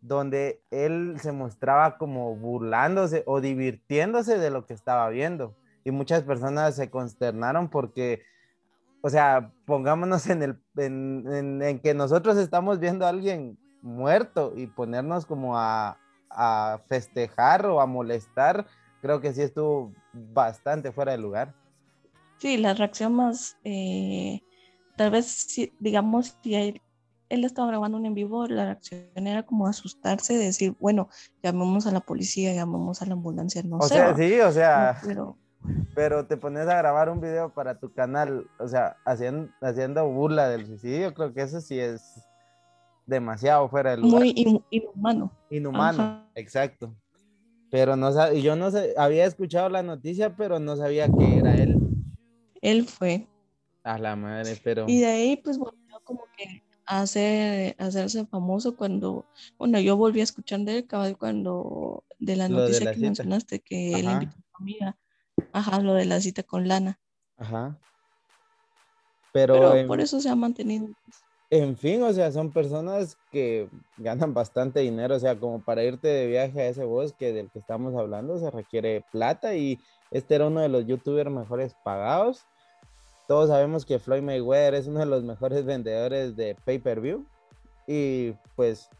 donde 0.00 0.62
él 0.70 1.16
se 1.20 1.32
mostraba 1.32 1.98
como 1.98 2.34
burlándose 2.36 3.24
o 3.26 3.40
divirtiéndose 3.40 4.38
de 4.38 4.50
lo 4.50 4.64
que 4.64 4.72
estaba 4.72 5.08
viendo. 5.10 5.54
Y 5.84 5.90
muchas 5.90 6.22
personas 6.22 6.76
se 6.76 6.88
consternaron 6.90 7.68
porque, 7.68 8.22
o 9.02 9.10
sea, 9.10 9.52
pongámonos 9.66 10.26
en, 10.28 10.42
el, 10.42 10.58
en, 10.76 11.24
en- 11.30 11.62
en 11.62 11.78
que 11.80 11.92
nosotros 11.94 12.36
estamos 12.38 12.78
viendo 12.78 13.04
a 13.04 13.10
alguien 13.10 13.58
muerto 13.82 14.52
y 14.56 14.66
ponernos 14.66 15.26
como 15.26 15.58
a, 15.58 15.98
a 16.30 16.80
festejar 16.88 17.66
o 17.66 17.80
a 17.80 17.86
molestar, 17.86 18.66
creo 19.00 19.20
que 19.20 19.32
sí 19.32 19.42
estuvo 19.42 19.92
bastante 20.12 20.92
fuera 20.92 21.12
de 21.12 21.18
lugar. 21.18 21.54
Sí, 22.38 22.56
la 22.56 22.74
reacción 22.74 23.14
más, 23.14 23.56
eh, 23.64 24.40
tal 24.96 25.10
vez, 25.10 25.26
si, 25.26 25.72
digamos, 25.80 26.38
si 26.42 26.54
él, 26.54 26.82
él 27.28 27.44
estaba 27.44 27.68
grabando 27.68 27.98
un 27.98 28.06
en 28.06 28.14
vivo, 28.14 28.46
la 28.46 28.64
reacción 28.64 29.26
era 29.26 29.44
como 29.44 29.66
asustarse, 29.66 30.34
decir, 30.34 30.74
bueno, 30.78 31.08
llamemos 31.42 31.86
a 31.86 31.92
la 31.92 32.00
policía, 32.00 32.54
llamemos 32.54 33.02
a 33.02 33.06
la 33.06 33.14
ambulancia, 33.14 33.62
no 33.64 33.78
o 33.78 33.82
sé. 33.82 33.94
sea, 33.94 34.14
sí, 34.14 34.40
o 34.40 34.52
sea, 34.52 35.00
Pero 35.04 35.36
pero 35.94 36.26
te 36.26 36.36
pones 36.36 36.68
a 36.68 36.76
grabar 36.76 37.10
un 37.10 37.20
video 37.20 37.52
para 37.52 37.78
tu 37.80 37.92
canal, 37.92 38.48
o 38.60 38.68
sea, 38.68 38.96
haciendo, 39.04 39.50
haciendo 39.60 40.08
burla 40.08 40.48
del 40.48 40.64
suicidio, 40.66 41.12
creo 41.12 41.34
que 41.34 41.42
eso 41.42 41.60
sí 41.60 41.78
es 41.80 42.00
demasiado 43.08 43.68
fuera 43.68 43.92
de 43.92 43.96
lugar. 43.98 44.20
muy 44.20 44.32
inhu- 44.34 44.64
inhumano. 44.70 45.32
Inhumano, 45.50 46.02
Ajá. 46.02 46.30
exacto. 46.34 46.94
Pero 47.70 47.96
no 47.96 48.10
sab- 48.12 48.40
yo 48.40 48.54
no 48.56 48.70
sé, 48.70 48.94
había 48.96 49.24
escuchado 49.26 49.68
la 49.68 49.82
noticia, 49.82 50.36
pero 50.36 50.58
no 50.60 50.76
sabía 50.76 51.08
que 51.08 51.38
era 51.38 51.56
él. 51.56 51.78
Él 52.60 52.84
fue. 52.86 53.26
A 53.82 53.98
la 53.98 54.16
madre, 54.16 54.58
pero 54.62 54.84
Y 54.88 55.00
de 55.00 55.06
ahí, 55.06 55.36
pues, 55.36 55.58
volvió 55.58 56.00
como 56.04 56.24
que 56.36 56.62
a 56.86 57.00
hacer, 57.02 57.74
a 57.78 57.86
hacerse 57.86 58.26
famoso 58.26 58.76
cuando, 58.76 59.24
bueno, 59.58 59.78
yo 59.80 59.96
volví 59.96 60.20
a 60.20 60.24
escuchar 60.24 60.60
de 60.60 60.78
él, 60.78 60.86
cabal, 60.86 61.16
cuando, 61.18 62.04
de 62.18 62.36
la 62.36 62.44
de 62.48 62.50
noticia 62.54 62.84
la 62.84 62.90
que 62.90 62.96
cita. 62.96 63.06
mencionaste, 63.06 63.60
que 63.60 63.92
él 63.94 64.04
invitó 64.06 64.36
a 64.36 64.40
su 64.42 64.56
amiga. 64.62 64.98
Ajá, 65.52 65.80
lo 65.80 65.94
de 65.94 66.04
la 66.06 66.20
cita 66.20 66.42
con 66.42 66.68
Lana. 66.68 66.98
ajá. 67.38 67.78
Pero, 69.32 69.54
Pero 69.72 69.86
por 69.86 70.00
eso 70.00 70.20
se 70.20 70.28
ha 70.30 70.34
mantenido. 70.34 70.88
En 71.50 71.76
fin, 71.76 72.02
o 72.02 72.12
sea, 72.12 72.30
son 72.30 72.52
personas 72.52 73.16
que 73.30 73.68
ganan 73.96 74.34
bastante 74.34 74.80
dinero, 74.80 75.16
o 75.16 75.18
sea, 75.18 75.38
como 75.38 75.62
para 75.62 75.82
irte 75.82 76.08
de 76.08 76.26
viaje 76.26 76.60
a 76.60 76.68
ese 76.68 76.84
bosque 76.84 77.32
del 77.32 77.50
que 77.50 77.58
estamos 77.58 77.94
hablando, 77.94 78.38
se 78.38 78.50
requiere 78.50 79.04
plata 79.10 79.54
y 79.54 79.78
este 80.10 80.34
era 80.34 80.46
uno 80.46 80.60
de 80.60 80.68
los 80.68 80.86
youtubers 80.86 81.30
mejores 81.30 81.74
pagados. 81.84 82.44
Todos 83.26 83.48
sabemos 83.48 83.86
que 83.86 83.98
Floyd 83.98 84.22
Mayweather 84.22 84.74
es 84.74 84.86
uno 84.86 85.00
de 85.00 85.06
los 85.06 85.22
mejores 85.22 85.64
vendedores 85.64 86.36
de 86.36 86.54
pay-per-view 86.64 87.24
y 87.86 88.32
pues 88.54 88.90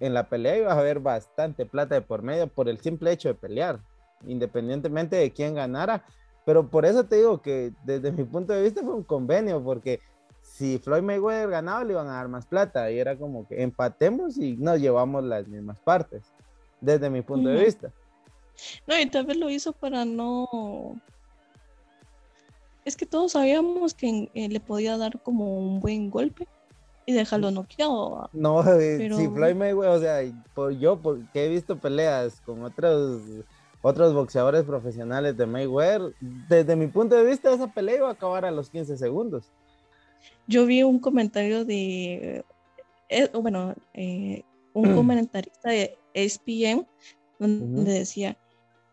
en 0.00 0.14
la 0.14 0.28
pelea 0.28 0.58
iba 0.58 0.72
a 0.72 0.78
haber 0.78 1.00
bastante 1.00 1.66
plata 1.66 1.94
de 1.94 2.02
por 2.02 2.22
medio 2.22 2.46
por 2.46 2.68
el 2.68 2.80
simple 2.80 3.12
hecho 3.12 3.28
de 3.28 3.34
pelear, 3.34 3.80
independientemente 4.26 5.16
de 5.16 5.32
quién 5.32 5.54
ganara. 5.54 6.04
Pero 6.46 6.70
por 6.70 6.86
eso 6.86 7.04
te 7.04 7.16
digo 7.16 7.42
que 7.42 7.72
desde 7.84 8.12
mi 8.12 8.24
punto 8.24 8.54
de 8.54 8.62
vista 8.62 8.82
fue 8.82 8.94
un 8.94 9.02
convenio, 9.02 9.62
porque 9.62 10.00
si 10.58 10.78
Floyd 10.78 11.02
Mayweather 11.02 11.48
ganaba 11.48 11.84
le 11.84 11.92
iban 11.92 12.08
a 12.08 12.14
dar 12.14 12.26
más 12.26 12.44
plata 12.44 12.90
y 12.90 12.98
era 12.98 13.16
como 13.16 13.46
que 13.46 13.62
empatemos 13.62 14.36
y 14.38 14.56
nos 14.56 14.80
llevamos 14.80 15.22
las 15.22 15.46
mismas 15.46 15.78
partes, 15.78 16.22
desde 16.80 17.08
mi 17.10 17.22
punto 17.22 17.48
de 17.48 17.64
vista. 17.64 17.92
No, 18.86 18.98
y 18.98 19.06
tal 19.06 19.24
vez 19.24 19.36
lo 19.36 19.48
hizo 19.50 19.72
para 19.72 20.04
no. 20.04 21.00
Es 22.84 22.96
que 22.96 23.06
todos 23.06 23.32
sabíamos 23.32 23.94
que 23.94 24.30
eh, 24.34 24.48
le 24.48 24.58
podía 24.58 24.96
dar 24.96 25.22
como 25.22 25.58
un 25.58 25.78
buen 25.78 26.10
golpe 26.10 26.48
y 27.06 27.12
dejarlo 27.12 27.52
noqueado. 27.52 28.28
No, 28.32 28.60
eh, 28.80 28.96
Pero- 28.98 29.16
si 29.16 29.28
Floyd 29.28 29.54
Mayweather, 29.54 29.96
o 29.96 30.00
sea, 30.00 30.32
por, 30.54 30.72
yo 30.72 30.98
porque 30.98 31.46
he 31.46 31.48
visto 31.48 31.78
peleas 31.78 32.40
con 32.40 32.64
otros 32.64 33.22
otros 33.80 34.12
boxeadores 34.12 34.64
profesionales 34.64 35.36
de 35.36 35.46
Mayweather, 35.46 36.12
desde 36.20 36.74
mi 36.74 36.88
punto 36.88 37.14
de 37.14 37.22
vista 37.22 37.52
esa 37.54 37.68
pelea 37.68 37.98
iba 37.98 38.08
a 38.08 38.12
acabar 38.12 38.44
a 38.44 38.50
los 38.50 38.70
15 38.70 38.96
segundos. 38.96 39.52
Yo 40.46 40.66
vi 40.66 40.82
un 40.82 40.98
comentario 40.98 41.64
de. 41.64 42.44
eh, 43.08 43.30
bueno, 43.34 43.74
eh, 43.94 44.42
un 44.72 44.94
comentarista 44.94 45.70
de 45.70 45.98
ESPN 46.14 46.86
donde 47.38 47.92
decía: 47.92 48.36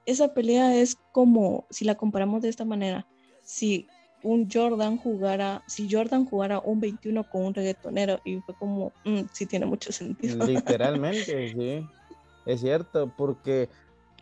Esa 0.05 0.33
pelea 0.33 0.75
es 0.75 0.97
como, 1.11 1.65
si 1.69 1.85
la 1.85 1.95
comparamos 1.95 2.41
de 2.41 2.49
esta 2.49 2.65
manera, 2.65 3.07
si 3.43 3.87
un 4.23 4.49
Jordan 4.51 4.97
jugara, 4.97 5.63
si 5.67 5.87
Jordan 5.89 6.25
jugara 6.25 6.59
un 6.59 6.79
21 6.79 7.23
con 7.29 7.45
un 7.45 7.53
reggaetonero, 7.53 8.19
y 8.23 8.41
fue 8.41 8.55
como, 8.55 8.91
"Mm, 9.03 9.21
sí 9.31 9.45
tiene 9.45 9.65
mucho 9.67 9.91
sentido. 9.91 10.37
Literalmente, 10.49 11.49
sí. 11.49 11.85
Es 12.45 12.61
cierto, 12.61 13.11
porque, 13.15 13.69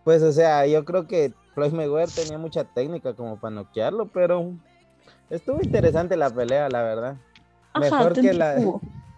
pues, 0.03 0.21
o 0.21 0.31
sea, 0.31 0.65
yo 0.67 0.83
creo 0.85 1.07
que 1.07 1.33
Floyd 1.53 1.71
Mayweather 1.71 2.09
tenía 2.09 2.37
mucha 2.37 2.63
técnica 2.65 3.13
como 3.15 3.39
para 3.39 3.55
noquearlo, 3.55 4.09
pero 4.11 4.53
estuvo 5.29 5.61
interesante 5.61 6.15
la 6.17 6.29
pelea, 6.29 6.69
la 6.69 6.83
verdad. 6.83 7.17
Ajá, 7.73 7.79
Mejor 7.79 8.13
que 8.13 8.33
la, 8.33 8.59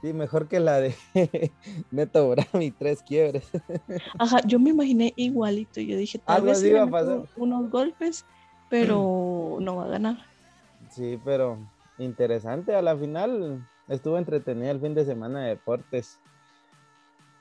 sí, 0.01 0.13
mejor 0.13 0.47
que 0.47 0.59
la 0.59 0.79
de 0.79 0.95
Neto 1.91 2.33
y 2.53 2.71
tres 2.71 3.01
quiebres. 3.03 3.49
Ajá, 4.19 4.39
yo 4.45 4.59
me 4.59 4.69
imaginé 4.69 5.13
igualito. 5.15 5.81
Yo 5.81 5.97
dije, 5.97 6.19
tal 6.19 6.37
Algo 6.37 6.47
vez 6.47 6.63
iba 6.63 6.83
a 6.83 6.89
pasar. 6.89 7.23
unos 7.35 7.69
golpes, 7.69 8.25
pero 8.69 9.57
no 9.59 9.75
va 9.77 9.85
a 9.85 9.89
ganar. 9.89 10.17
Sí, 10.89 11.19
pero 11.23 11.57
interesante. 11.97 12.75
A 12.75 12.81
la 12.81 12.95
final 12.95 13.61
estuvo 13.89 14.17
entretenida 14.17 14.71
el 14.71 14.79
fin 14.79 14.95
de 14.95 15.05
semana 15.05 15.41
de 15.43 15.49
deportes. 15.49 16.19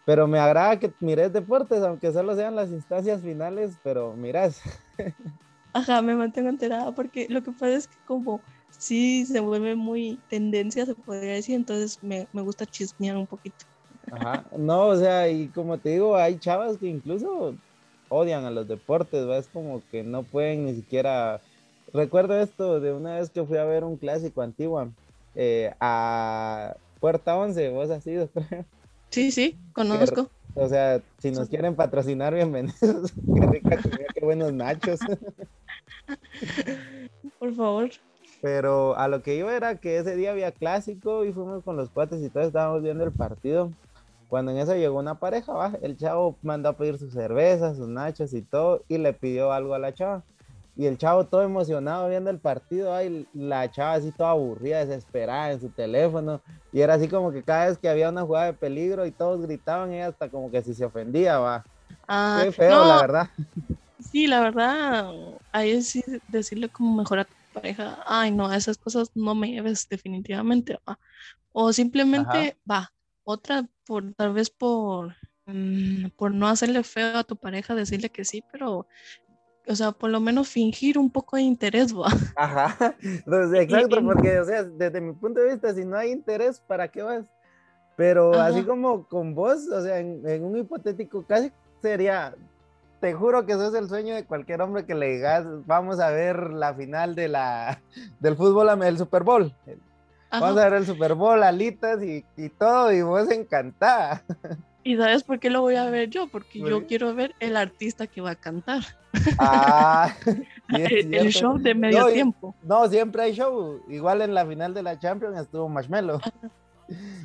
Pero 0.05 0.27
me 0.27 0.39
agrada 0.39 0.79
que 0.79 0.93
mires 1.01 1.33
deportes, 1.33 1.83
aunque 1.83 2.13
solo 2.13 2.35
sean 2.35 2.55
las 2.55 2.71
instancias 2.71 3.23
finales, 3.23 3.79
pero 3.83 4.15
miras. 4.15 4.61
Ajá, 5.73 6.03
me 6.03 6.15
mantengo 6.15 6.49
enterada 6.51 6.95
porque 6.95 7.27
lo 7.31 7.43
que 7.43 7.51
pasa 7.53 7.71
es 7.75 7.89
que 7.89 7.97
como 8.07 8.41
sí 8.71 9.27
se 9.27 9.41
vuelve 9.41 9.75
muy 9.77 10.19
tendencia, 10.29 10.87
se 10.87 10.95
podría 10.95 11.35
decir, 11.35 11.55
entonces 11.55 12.03
me, 12.03 12.29
me 12.33 12.43
gusta 12.43 12.67
chismear 12.67 13.17
un 13.17 13.27
poquito. 13.27 13.65
Ajá. 14.11 14.45
No, 14.57 14.89
o 14.89 14.97
sea, 14.97 15.29
y 15.29 15.49
como 15.49 15.79
te 15.79 15.91
digo, 15.91 16.17
hay 16.17 16.39
chavas 16.39 16.79
que 16.79 16.87
incluso 16.87 17.55
odian 18.09 18.45
a 18.45 18.51
los 18.51 18.69
deportes, 18.69 19.27
¿va? 19.29 19.39
Es 19.39 19.49
como 19.49 19.83
que 19.91 20.03
no 20.03 20.23
pueden 20.23 20.67
ni 20.67 20.75
siquiera. 20.75 21.41
Recuerdo 21.93 22.39
esto 22.41 22.81
de 22.81 22.93
una 22.93 23.17
vez 23.17 23.31
que 23.31 23.45
fui 23.45 23.57
a 23.57 23.65
ver 23.65 23.85
un 23.85 23.97
clásico 23.97 24.43
antiguo 24.43 24.93
eh, 25.35 25.73
a 25.81 26.77
Puerta 27.01 27.37
11, 27.37 27.71
vos 27.71 27.91
has 27.91 28.07
ido. 28.07 28.29
Sí, 29.11 29.31
sí, 29.31 29.57
conozco. 29.73 30.29
O 30.55 30.69
sea, 30.69 31.01
si 31.19 31.31
nos 31.31 31.49
quieren 31.49 31.77
patrocinar, 31.77 32.35
bienvenidos. 32.35 32.81
Qué 33.35 33.47
rica 33.47 33.81
comida, 33.81 34.07
qué 34.13 34.25
buenos 34.25 34.53
nachos. 34.53 34.99
Por 37.39 37.55
favor. 37.55 37.91
Pero 38.45 38.95
a 38.99 39.09
lo 39.09 39.23
que 39.23 39.37
iba 39.37 39.57
era 39.57 39.77
que 39.77 39.97
ese 39.97 40.17
día 40.17 40.33
había 40.33 40.53
clásico 40.53 41.25
y 41.25 41.33
fuimos 41.33 41.65
con 41.65 41.79
los 41.79 41.89
cuates 41.89 42.23
y 42.23 42.29
todos 42.29 42.49
estábamos 42.49 42.83
viendo 42.83 43.03
el 43.03 43.11
partido. 43.11 43.71
Cuando 44.29 44.53
en 44.53 44.59
eso 44.59 44.75
llegó 44.75 44.99
una 44.99 45.15
pareja, 45.15 45.55
¿va? 45.55 45.73
el 45.81 45.97
chavo 45.97 46.37
mandó 46.43 46.69
a 46.69 46.75
pedir 46.75 46.99
sus 46.99 47.15
cervezas, 47.15 47.79
sus 47.79 47.89
nachos 47.89 48.35
y 48.35 48.43
todo, 48.43 48.83
y 48.87 48.99
le 48.99 49.15
pidió 49.15 49.51
algo 49.51 49.73
a 49.73 49.79
la 49.79 49.95
chava. 49.95 50.23
Y 50.77 50.85
el 50.85 50.99
chavo 50.99 51.25
todo 51.25 51.41
emocionado 51.41 52.07
viendo 52.11 52.29
el 52.29 52.39
partido, 52.39 52.95
ay, 52.95 53.27
la 53.33 53.71
chava 53.71 53.95
así 53.95 54.13
toda 54.13 54.33
aburrida, 54.33 54.85
desesperada 54.85 55.53
en 55.53 55.63
su 55.63 55.71
teléfono. 55.71 56.43
Y 56.71 56.83
era 56.83 56.95
así 56.95 57.09
como 57.09 57.33
que 57.33 57.43
cada 57.43 57.69
vez 57.69 57.79
que 57.79 57.89
había 57.89 58.11
una 58.11 58.25
jugada 58.25 58.47
de 58.47 58.53
peligro 58.53 59.07
y 59.07 59.11
todos 59.11 59.41
gritaban, 59.41 59.91
ella 59.91 60.09
hasta 60.09 60.29
como 60.29 60.51
que 60.51 60.61
si 60.61 60.75
se 60.75 60.85
ofendía, 60.85 61.39
va. 61.39 61.65
Ah, 62.07 62.43
Qué 62.45 62.53
feo, 62.53 62.79
no, 62.79 62.85
la 62.85 63.01
verdad. 63.01 63.29
Sí, 64.01 64.27
la 64.27 64.41
verdad, 64.41 65.15
ahí 65.51 65.81
sí 65.81 66.03
decirle 66.29 66.69
como 66.69 66.95
mejor 66.95 67.21
a 67.21 67.25
tu 67.25 67.33
pareja, 67.55 68.03
ay 68.07 68.31
no, 68.31 68.53
esas 68.53 68.77
cosas 68.77 69.11
no 69.15 69.35
me 69.35 69.49
lleves 69.49 69.89
definitivamente, 69.89 70.79
va. 70.87 70.99
O 71.53 71.73
simplemente, 71.73 72.59
va, 72.71 72.93
otra 73.23 73.67
por 73.87 74.13
tal 74.15 74.33
vez 74.33 74.51
por, 74.51 75.15
mm, 75.47 76.09
por 76.17 76.35
no 76.35 76.49
hacerle 76.49 76.83
feo 76.83 77.17
a 77.17 77.25
tu 77.25 77.37
pareja, 77.37 77.75
decirle 77.75 78.11
que 78.11 78.25
sí, 78.25 78.45
pero, 78.53 78.87
o 79.67 79.75
sea, 79.75 79.93
por 79.93 80.11
lo 80.11 80.21
menos 80.21 80.49
fingir 80.49 80.99
un 80.99 81.11
poco 81.11 81.37
de 81.37 81.43
interés, 81.43 81.95
va. 81.95 82.09
Ajá, 82.37 82.97
entonces, 83.03 83.61
exacto, 83.63 84.05
porque, 84.05 84.41
o 84.41 84.45
sea, 84.45 84.65
desde 84.65 85.01
mi 85.01 85.13
punto 85.13 85.41
de 85.41 85.53
vista, 85.53 85.73
si 85.73 85.85
no 85.85 85.97
hay 85.97 86.11
interés, 86.11 86.61
¿para 86.61 86.89
qué 86.89 87.03
vas? 87.03 87.25
Pero 87.97 88.41
así 88.41 88.65
como 88.65 89.07
con 89.07 89.35
vos, 89.35 89.69
o 89.69 89.81
sea, 89.81 90.01
en, 90.01 90.29
en 90.29 90.45
un 90.45 90.59
hipotético 90.59 91.25
casi 91.25 91.53
sería, 91.81 92.35
te 93.05 93.13
juro 93.13 93.45
que 93.45 93.53
eso 93.53 93.69
es 93.69 93.75
el 93.75 93.87
sueño 93.87 94.15
de 94.15 94.25
cualquier 94.25 94.63
hombre 94.63 94.87
que 94.87 94.95
le 94.95 95.17
digas, 95.17 95.45
vamos 95.67 96.01
a 96.01 96.09
ver 96.09 96.55
la 96.55 96.73
final 96.73 97.15
de 97.15 97.29
la, 97.29 97.83
del 98.21 98.35
fútbol, 98.35 98.83
el 98.83 98.97
Super 98.97 99.23
Bowl. 99.25 99.53
Vamos 100.33 100.49
Ajá. 100.57 100.63
a 100.63 100.71
ver 100.71 100.73
el 100.73 100.87
Super 100.87 101.13
Bowl, 101.13 101.43
alitas 101.43 102.03
y, 102.03 102.25
y 102.39 102.49
todo, 102.49 102.91
y 102.93 103.03
vos 103.03 103.31
encantada. 103.31 104.23
¿Y 104.85 104.97
sabes 104.97 105.23
por 105.23 105.39
qué 105.39 105.51
lo 105.51 105.61
voy 105.61 105.77
a 105.77 105.91
ver 105.91 106.09
yo? 106.09 106.29
Porque 106.29 106.61
¿Por 106.61 106.71
yo 106.71 106.81
qué? 106.81 106.87
quiero 106.87 107.15
ver 107.15 107.35
el 107.41 107.59
artista 107.59 108.07
que 108.07 108.23
va 108.23 108.31
a 108.31 108.37
cantar. 108.37 108.81
Ah, 109.39 110.11
El, 110.71 111.13
el 111.15 111.29
show 111.31 111.59
de 111.59 111.75
medio 111.75 112.01
No, 112.01 112.07
tiempo. 112.09 112.55
No, 112.63 112.89
siempre 112.89 113.23
hay 113.23 113.35
show. 113.35 113.83
Igual 113.89 114.23
en 114.23 114.33
la 114.33 114.47
final 114.47 114.73
de 114.73 114.83
la 114.83 114.99
Champions 114.99 115.39
estuvo 115.39 115.69
Marshmello. 115.69 116.21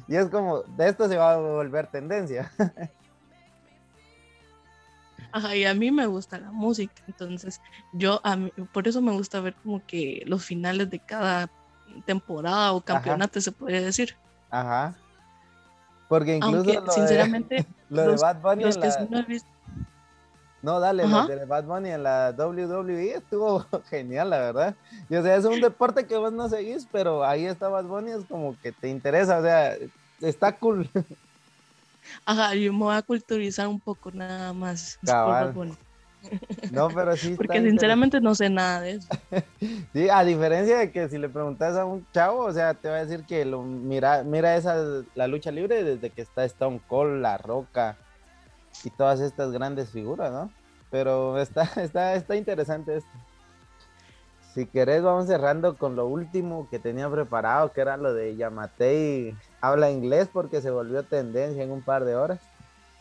Y 0.09 0.15
es 0.17 0.27
como, 0.27 0.61
de 0.61 0.89
esto 0.89 1.07
se 1.07 1.15
va 1.15 1.33
a 1.33 1.37
volver 1.37 1.87
tendencia. 1.87 2.51
Ajá, 5.31 5.55
y 5.55 5.65
a 5.65 5.73
mí 5.73 5.91
me 5.91 6.05
gusta 6.07 6.39
la 6.39 6.51
música, 6.51 7.01
entonces 7.07 7.61
yo, 7.93 8.19
a 8.23 8.35
mí- 8.35 8.51
por 8.73 8.87
eso 8.87 9.01
me 9.01 9.11
gusta 9.11 9.39
ver 9.41 9.55
como 9.55 9.85
que 9.85 10.23
los 10.25 10.43
finales 10.43 10.89
de 10.89 10.99
cada 10.99 11.49
temporada 12.05 12.73
o 12.73 12.81
campeonato, 12.81 13.39
se 13.41 13.51
podría 13.51 13.81
decir. 13.81 14.15
Ajá. 14.49 14.95
Porque 16.07 16.37
incluso 16.37 16.57
Aunque, 16.57 16.73
lo 16.73 16.81
de- 16.85 16.91
sinceramente, 16.91 17.65
lo 17.89 18.01
de, 18.01 18.07
los- 18.07 18.21
Bad 18.21 18.41
Bunny 18.41 18.63
los 18.63 18.75
en 18.75 18.81
que 18.81 18.87
la- 18.87 18.93
sí 18.93 19.07
no 19.09 19.19
he 19.19 19.23
visto, 19.23 19.49
No, 20.61 20.79
dale, 20.81 21.03
Ajá. 21.03 21.21
lo 21.21 21.27
de 21.27 21.45
Bad 21.45 21.63
Bunny 21.65 21.89
en 21.91 22.03
la 22.03 22.33
WWE 22.37 23.13
estuvo 23.15 23.65
genial, 23.89 24.29
la 24.31 24.39
verdad. 24.39 24.75
Y 25.09 25.15
o 25.15 25.23
sea, 25.23 25.35
es 25.37 25.45
un 25.45 25.61
deporte 25.61 26.05
que 26.05 26.17
vos 26.17 26.33
no 26.33 26.49
seguís, 26.49 26.85
pero 26.91 27.23
ahí 27.23 27.45
está 27.45 27.69
Bad 27.69 27.85
Bunny, 27.85 28.11
es 28.11 28.25
como 28.25 28.59
que 28.59 28.71
te 28.73 28.89
interesa, 28.89 29.37
o 29.39 29.41
sea, 29.41 29.77
está 30.19 30.57
cool. 30.57 30.89
ajá, 32.25 32.55
yo 32.55 32.71
me 32.73 32.79
voy 32.79 32.95
a 32.95 33.01
culturizar 33.01 33.67
un 33.67 33.79
poco 33.79 34.11
nada 34.11 34.53
más. 34.53 34.97
Cabal. 35.05 35.77
No, 36.71 36.89
pero 36.89 37.15
sí 37.15 37.33
Porque 37.37 37.61
sinceramente 37.61 38.19
no 38.19 38.35
sé 38.35 38.49
nada 38.49 38.81
de 38.81 38.91
eso. 38.91 39.07
Sí, 39.93 40.09
a 40.09 40.23
diferencia 40.23 40.77
de 40.77 40.91
que 40.91 41.09
si 41.09 41.17
le 41.17 41.29
preguntas 41.29 41.75
a 41.77 41.85
un 41.85 42.05
chavo, 42.11 42.45
o 42.45 42.53
sea, 42.53 42.73
te 42.73 42.89
va 42.89 42.97
a 42.97 43.05
decir 43.05 43.25
que 43.25 43.45
lo 43.45 43.63
mira, 43.63 44.23
mira 44.23 44.55
esa 44.55 45.03
la 45.15 45.27
lucha 45.27 45.51
libre 45.51 45.83
desde 45.83 46.09
que 46.09 46.21
está 46.21 46.45
Stone 46.45 46.81
Cold, 46.87 47.21
La 47.21 47.37
Roca 47.37 47.97
y 48.83 48.89
todas 48.89 49.19
estas 49.19 49.51
grandes 49.51 49.89
figuras, 49.91 50.31
¿no? 50.31 50.51
Pero 50.89 51.39
está, 51.39 51.63
está, 51.77 52.13
está 52.13 52.35
interesante 52.35 52.97
esto. 52.97 53.09
Si 54.59 54.65
querés, 54.65 55.01
vamos 55.01 55.27
cerrando 55.27 55.77
con 55.77 55.95
lo 55.95 56.05
último 56.05 56.67
que 56.69 56.79
tenía 56.79 57.09
preparado, 57.09 57.71
que 57.71 57.79
era 57.79 57.95
lo 57.95 58.13
de 58.13 58.35
Yamatei 58.35 59.33
habla 59.61 59.89
inglés 59.89 60.27
porque 60.33 60.61
se 60.61 60.69
volvió 60.69 61.03
tendencia 61.03 61.63
en 61.63 61.71
un 61.71 61.81
par 61.81 62.03
de 62.03 62.17
horas. 62.17 62.41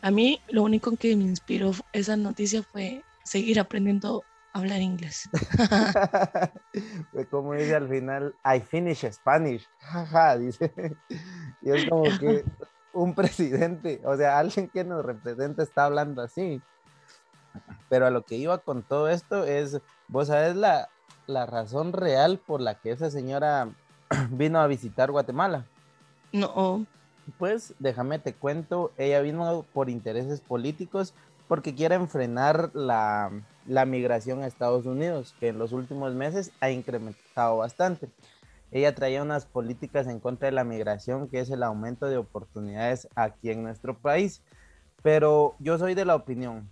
A 0.00 0.12
mí 0.12 0.40
lo 0.50 0.62
único 0.62 0.96
que 0.96 1.16
me 1.16 1.24
inspiró 1.24 1.72
esa 1.92 2.16
noticia 2.16 2.62
fue 2.62 3.02
seguir 3.24 3.58
aprendiendo 3.58 4.22
a 4.52 4.58
hablar 4.60 4.80
inglés. 4.80 5.28
Como 7.30 7.54
dice 7.54 7.74
al 7.74 7.88
final, 7.88 8.36
I 8.44 8.60
finish 8.60 9.04
Spanish. 9.10 9.68
Jaja, 9.80 10.38
dice. 10.38 10.72
Y 11.60 11.72
es 11.72 11.88
como 11.88 12.04
que 12.20 12.44
un 12.92 13.16
presidente, 13.16 14.00
o 14.04 14.16
sea, 14.16 14.38
alguien 14.38 14.68
que 14.68 14.84
nos 14.84 15.04
representa 15.04 15.64
está 15.64 15.86
hablando 15.86 16.22
así. 16.22 16.62
Pero 17.88 18.06
a 18.06 18.10
lo 18.10 18.22
que 18.22 18.36
iba 18.36 18.58
con 18.58 18.84
todo 18.84 19.08
esto 19.08 19.42
es, 19.42 19.80
vos 20.06 20.28
sabés 20.28 20.54
la, 20.54 20.88
la 21.28 21.46
razón 21.46 21.92
real 21.92 22.40
por 22.44 22.60
la 22.60 22.74
que 22.74 22.90
esa 22.90 23.10
señora 23.10 23.68
vino 24.30 24.58
a 24.58 24.66
visitar 24.66 25.10
Guatemala. 25.10 25.66
No, 26.32 26.86
Pues 27.38 27.74
déjame 27.78 28.18
te 28.18 28.32
cuento, 28.32 28.90
ella 28.96 29.20
vino 29.20 29.64
por 29.72 29.90
intereses 29.90 30.40
políticos 30.40 31.14
porque 31.46 31.74
quiere 31.74 32.06
frenar 32.06 32.70
la, 32.74 33.30
la 33.66 33.84
migración 33.84 34.42
a 34.42 34.46
Estados 34.46 34.86
Unidos, 34.86 35.34
que 35.38 35.48
en 35.48 35.58
los 35.58 35.72
últimos 35.72 36.14
meses 36.14 36.52
ha 36.60 36.70
incrementado 36.70 37.58
bastante. 37.58 38.10
Ella 38.70 38.94
traía 38.94 39.22
unas 39.22 39.46
políticas 39.46 40.06
en 40.06 40.20
contra 40.20 40.46
de 40.46 40.52
la 40.52 40.64
migración, 40.64 41.28
que 41.28 41.40
es 41.40 41.50
el 41.50 41.62
aumento 41.62 42.06
de 42.06 42.18
oportunidades 42.18 43.08
aquí 43.14 43.50
en 43.50 43.62
nuestro 43.62 43.96
país. 43.98 44.42
Pero 45.02 45.54
yo 45.58 45.78
soy 45.78 45.94
de 45.94 46.04
la 46.04 46.16
opinión, 46.16 46.68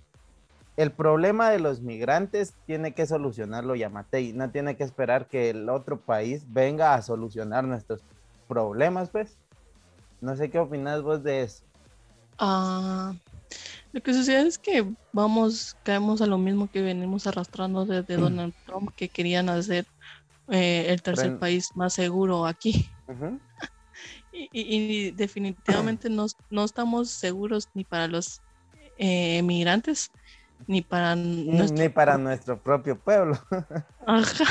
el 0.76 0.90
problema 0.92 1.50
de 1.50 1.58
los 1.58 1.80
migrantes 1.80 2.52
tiene 2.66 2.92
que 2.92 3.06
solucionarlo 3.06 3.74
Yamatei, 3.74 4.32
no 4.32 4.50
tiene 4.50 4.76
que 4.76 4.84
esperar 4.84 5.26
que 5.26 5.50
el 5.50 5.68
otro 5.68 5.98
país 6.00 6.44
venga 6.52 6.94
a 6.94 7.02
solucionar 7.02 7.64
nuestros 7.64 8.00
problemas, 8.48 9.08
pues. 9.10 9.36
No 10.20 10.36
sé 10.36 10.50
qué 10.50 10.58
opinas 10.58 11.02
vos 11.02 11.22
de 11.22 11.42
eso. 11.42 11.64
Ah, 12.38 13.14
lo 13.92 14.02
que 14.02 14.12
sucede 14.12 14.46
es 14.46 14.58
que 14.58 14.86
vamos, 15.12 15.76
caemos 15.84 16.20
a 16.20 16.26
lo 16.26 16.36
mismo 16.38 16.68
que 16.70 16.82
venimos 16.82 17.26
arrastrando 17.26 17.86
desde 17.86 18.16
Donald 18.16 18.52
Trump, 18.66 18.90
que 18.94 19.08
querían 19.08 19.48
hacer 19.48 19.86
eh, 20.48 20.86
el 20.88 21.00
tercer 21.02 21.32
Ren- 21.32 21.38
país 21.38 21.70
más 21.74 21.94
seguro 21.94 22.46
aquí. 22.46 22.90
Ujú. 23.08 23.40
Y, 24.30 24.50
y- 24.52 25.06
y 25.06 25.10
definitivamente 25.12 26.10
no, 26.10 26.26
no 26.50 26.64
estamos 26.64 27.08
seguros 27.08 27.70
ni 27.72 27.84
para 27.84 28.06
los 28.08 28.42
eh, 28.98 29.42
migrantes 29.42 30.10
ni 30.66 30.82
para 30.82 31.16
nuestro... 31.16 31.76
Ni 31.76 31.88
para 31.88 32.18
nuestro 32.18 32.58
propio 32.58 32.98
pueblo. 32.98 33.38
Ajá. 34.06 34.44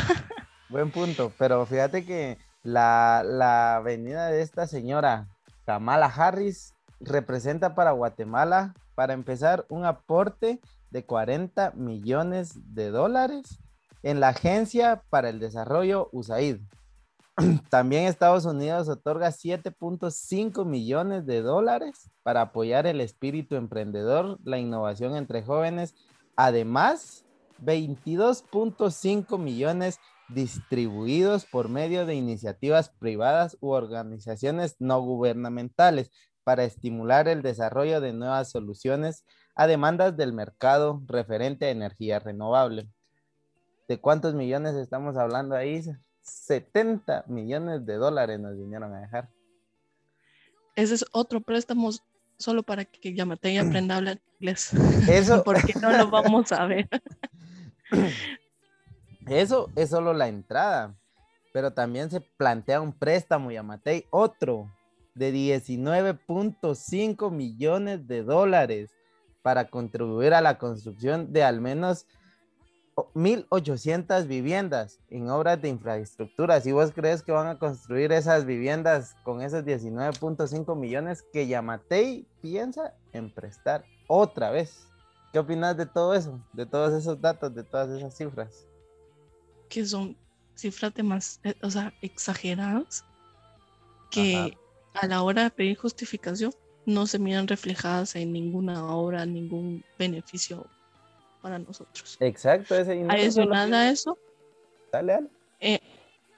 Buen 0.70 0.92
punto, 0.92 1.32
pero 1.38 1.66
fíjate 1.66 2.06
que 2.06 2.38
la, 2.64 3.24
la 3.24 3.82
venida 3.84 4.28
de 4.28 4.42
esta 4.42 4.68
señora 4.68 5.28
Kamala 5.66 6.08
Harris 6.08 6.74
representa 7.00 7.76
para 7.76 7.92
Guatemala, 7.92 8.74
para 8.96 9.14
empezar, 9.14 9.66
un 9.70 9.86
aporte 9.86 10.60
de 10.92 11.06
40 11.06 11.72
millones 11.72 12.54
de 12.74 12.90
dólares 12.90 13.60
en 14.04 14.20
la 14.20 14.30
Agencia 14.30 15.04
para 15.10 15.30
el 15.30 15.40
Desarrollo 15.40 16.10
USAID. 16.12 16.58
También 17.70 18.06
Estados 18.06 18.46
Unidos 18.46 18.88
otorga 18.88 19.28
7.5 19.30 20.66
millones 20.66 21.26
de 21.26 21.42
dólares 21.42 22.10
para 22.24 22.42
apoyar 22.42 22.88
el 22.88 23.02
espíritu 23.02 23.56
emprendedor, 23.56 24.40
la 24.44 24.58
innovación 24.58 25.16
entre 25.18 25.44
jóvenes. 25.44 25.96
Además, 26.38 27.26
22.5 27.62 29.38
millones 29.38 30.00
distribuidos 30.30 31.46
por 31.46 31.70
medio 31.70 32.06
de 32.06 32.16
iniciativas 32.16 32.90
privadas 32.90 33.58
u 33.60 33.72
organizaciones 33.72 34.78
no 34.80 35.02
gubernamentales 35.02 36.12
para 36.44 36.64
estimular 36.64 37.28
el 37.28 37.42
desarrollo 37.42 38.02
de 38.02 38.14
nuevas 38.14 38.50
soluciones 38.50 39.26
a 39.56 39.68
demandas 39.68 40.16
del 40.16 40.34
mercado 40.34 41.02
referente 41.06 41.66
a 41.66 41.72
energía 41.72 42.20
renovable. 42.20 42.90
¿De 43.88 44.00
cuántos 44.00 44.34
millones 44.36 44.76
estamos 44.76 45.18
hablando 45.18 45.56
ahí? 45.56 45.84
70 46.26 47.26
millones 47.28 47.86
de 47.86 47.96
dólares 47.96 48.40
nos 48.40 48.58
vinieron 48.58 48.94
a 48.94 49.02
dejar. 49.02 49.30
Ese 50.76 50.96
es 50.96 51.06
otro 51.12 51.40
préstamo 51.40 51.92
solo 52.38 52.64
para 52.64 52.84
que 52.86 53.14
Yamatei 53.14 53.58
aprenda 53.60 53.96
a 53.96 53.98
hablar 54.00 54.20
inglés. 54.40 54.74
Eso, 55.08 55.44
Porque 55.46 55.74
no 55.80 55.92
lo 55.92 56.10
vamos 56.10 56.52
a 56.52 56.66
ver. 56.66 56.90
Eso 59.28 59.70
es 59.76 59.90
solo 59.90 60.14
la 60.14 60.28
entrada, 60.28 60.96
pero 61.52 61.74
también 61.74 62.12
se 62.12 62.22
plantea 62.22 62.80
un 62.82 62.94
préstamo, 62.94 63.52
Yamatei, 63.52 64.06
otro 64.12 64.72
de 65.16 65.34
19.5 65.34 67.32
millones 67.32 68.08
de 68.08 68.22
dólares 68.22 68.92
para 69.42 69.68
contribuir 69.70 70.34
a 70.34 70.42
la 70.42 70.58
construcción 70.60 71.32
de 71.34 71.44
al 71.44 71.62
menos 71.62 72.06
1.800 72.96 74.26
viviendas 74.28 75.00
en 75.10 75.30
obras 75.30 75.62
de 75.62 75.70
infraestructura. 75.70 76.62
Si 76.62 76.72
vos 76.72 76.92
crees 76.94 77.22
que 77.22 77.32
van 77.32 77.48
a 77.48 77.60
construir 77.60 78.12
esas 78.12 78.46
viviendas 78.46 79.16
con 79.24 79.42
esos 79.42 79.64
19.5 79.64 80.76
millones 80.78 81.24
que 81.34 81.48
Yamatei 81.48 82.26
piensa 82.42 82.94
en 83.12 83.34
prestar 83.34 83.84
otra 84.08 84.50
vez. 84.52 84.88
¿Qué 85.34 85.40
opinas 85.40 85.76
de 85.76 85.86
todo 85.86 86.14
eso? 86.14 86.40
De 86.54 86.66
todos 86.66 86.94
esos 86.94 87.20
datos, 87.20 87.54
de 87.54 87.64
todas 87.64 87.90
esas 87.90 88.16
cifras. 88.16 88.66
que 89.68 89.86
son 89.86 90.16
cifras 90.54 90.94
de 90.94 91.04
más, 91.04 91.42
eh, 91.44 91.56
o 91.62 91.70
sea, 91.70 91.94
exageradas, 92.02 93.04
que 94.10 94.58
a 94.94 95.08
la 95.08 95.22
hora 95.22 95.44
de 95.44 95.50
pedir 95.50 95.78
justificación 95.78 96.54
no 96.86 97.08
se 97.08 97.20
miran 97.20 97.48
reflejadas 97.48 98.16
en 98.16 98.32
ninguna 98.32 98.86
obra, 98.96 99.26
ningún 99.26 99.84
beneficio 99.98 100.66
para 101.46 101.60
nosotros. 101.60 102.18
Exacto, 102.20 102.74
ese 102.76 102.94
dinero. 102.94 103.14
Adicional 103.14 103.72
a 103.72 103.90
eso, 103.92 104.18
Dale, 104.92 105.14
dale. 105.14 105.28
eh, 105.60 105.80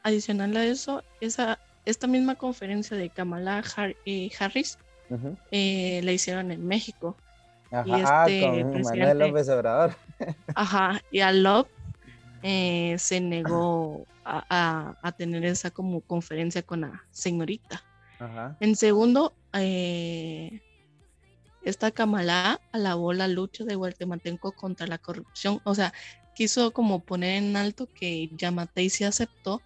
adicional 0.03 0.57
a 0.57 0.65
eso, 0.65 1.01
esa, 1.21 1.57
esta 1.85 2.07
misma 2.07 2.35
conferencia 2.35 2.97
de 2.97 3.09
Kamala 3.09 3.63
eh, 4.05 4.29
Harris 4.37 4.77
eh, 5.51 6.01
la 6.03 6.11
hicieron 6.11 6.51
en 6.51 6.67
México. 6.67 7.15
Ajá, 7.71 8.25
este 8.27 8.63
con 8.63 8.81
Manuel 8.81 9.17
López 9.19 9.47
Obrador. 9.47 9.95
Ajá, 10.55 11.01
y 11.09 11.21
a 11.21 11.31
Love 11.31 11.69
eh, 12.43 12.95
se 12.97 13.21
negó 13.21 14.05
a, 14.25 14.43
a- 14.49 14.93
a 15.01 15.11
tener 15.13 15.45
esa 15.45 15.71
como 15.71 16.01
conferencia 16.01 16.61
con 16.63 16.81
la 16.81 17.01
señorita. 17.11 17.81
Ajá. 18.19 18.57
En 18.59 18.75
segundo, 18.75 19.33
eh, 19.53 20.59
esta 21.69 21.91
Kamala 21.91 22.61
alabó 22.71 23.13
la 23.13 23.27
lucha 23.27 23.65
de 23.65 23.75
Guatemalteco 23.75 24.53
contra 24.53 24.87
la 24.87 24.97
corrupción. 24.97 25.59
O 25.65 25.75
sea, 25.75 25.93
quiso 26.33 26.71
como 26.71 27.03
poner 27.03 27.43
en 27.43 27.57
alto 27.57 27.87
que 27.93 28.29
Yamatei 28.37 28.89
se 28.89 29.05
aceptó 29.05 29.61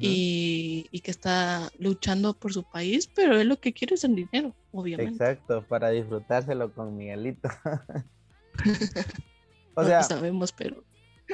y, 0.00 0.88
y 0.90 1.00
que 1.00 1.12
está 1.12 1.70
luchando 1.78 2.34
por 2.34 2.52
su 2.52 2.64
país, 2.64 3.08
pero 3.14 3.38
él 3.38 3.48
lo 3.48 3.60
que 3.60 3.72
quiere 3.72 3.94
es 3.94 4.04
el 4.04 4.16
dinero, 4.16 4.54
obviamente. 4.72 5.12
Exacto, 5.12 5.64
para 5.66 5.90
disfrutárselo 5.90 6.72
con 6.72 6.96
Miguelito. 6.96 7.48
o 9.74 9.82
No 9.82 9.86
sea, 9.86 9.98
lo 9.98 10.04
sabemos, 10.04 10.52
pero, 10.52 10.82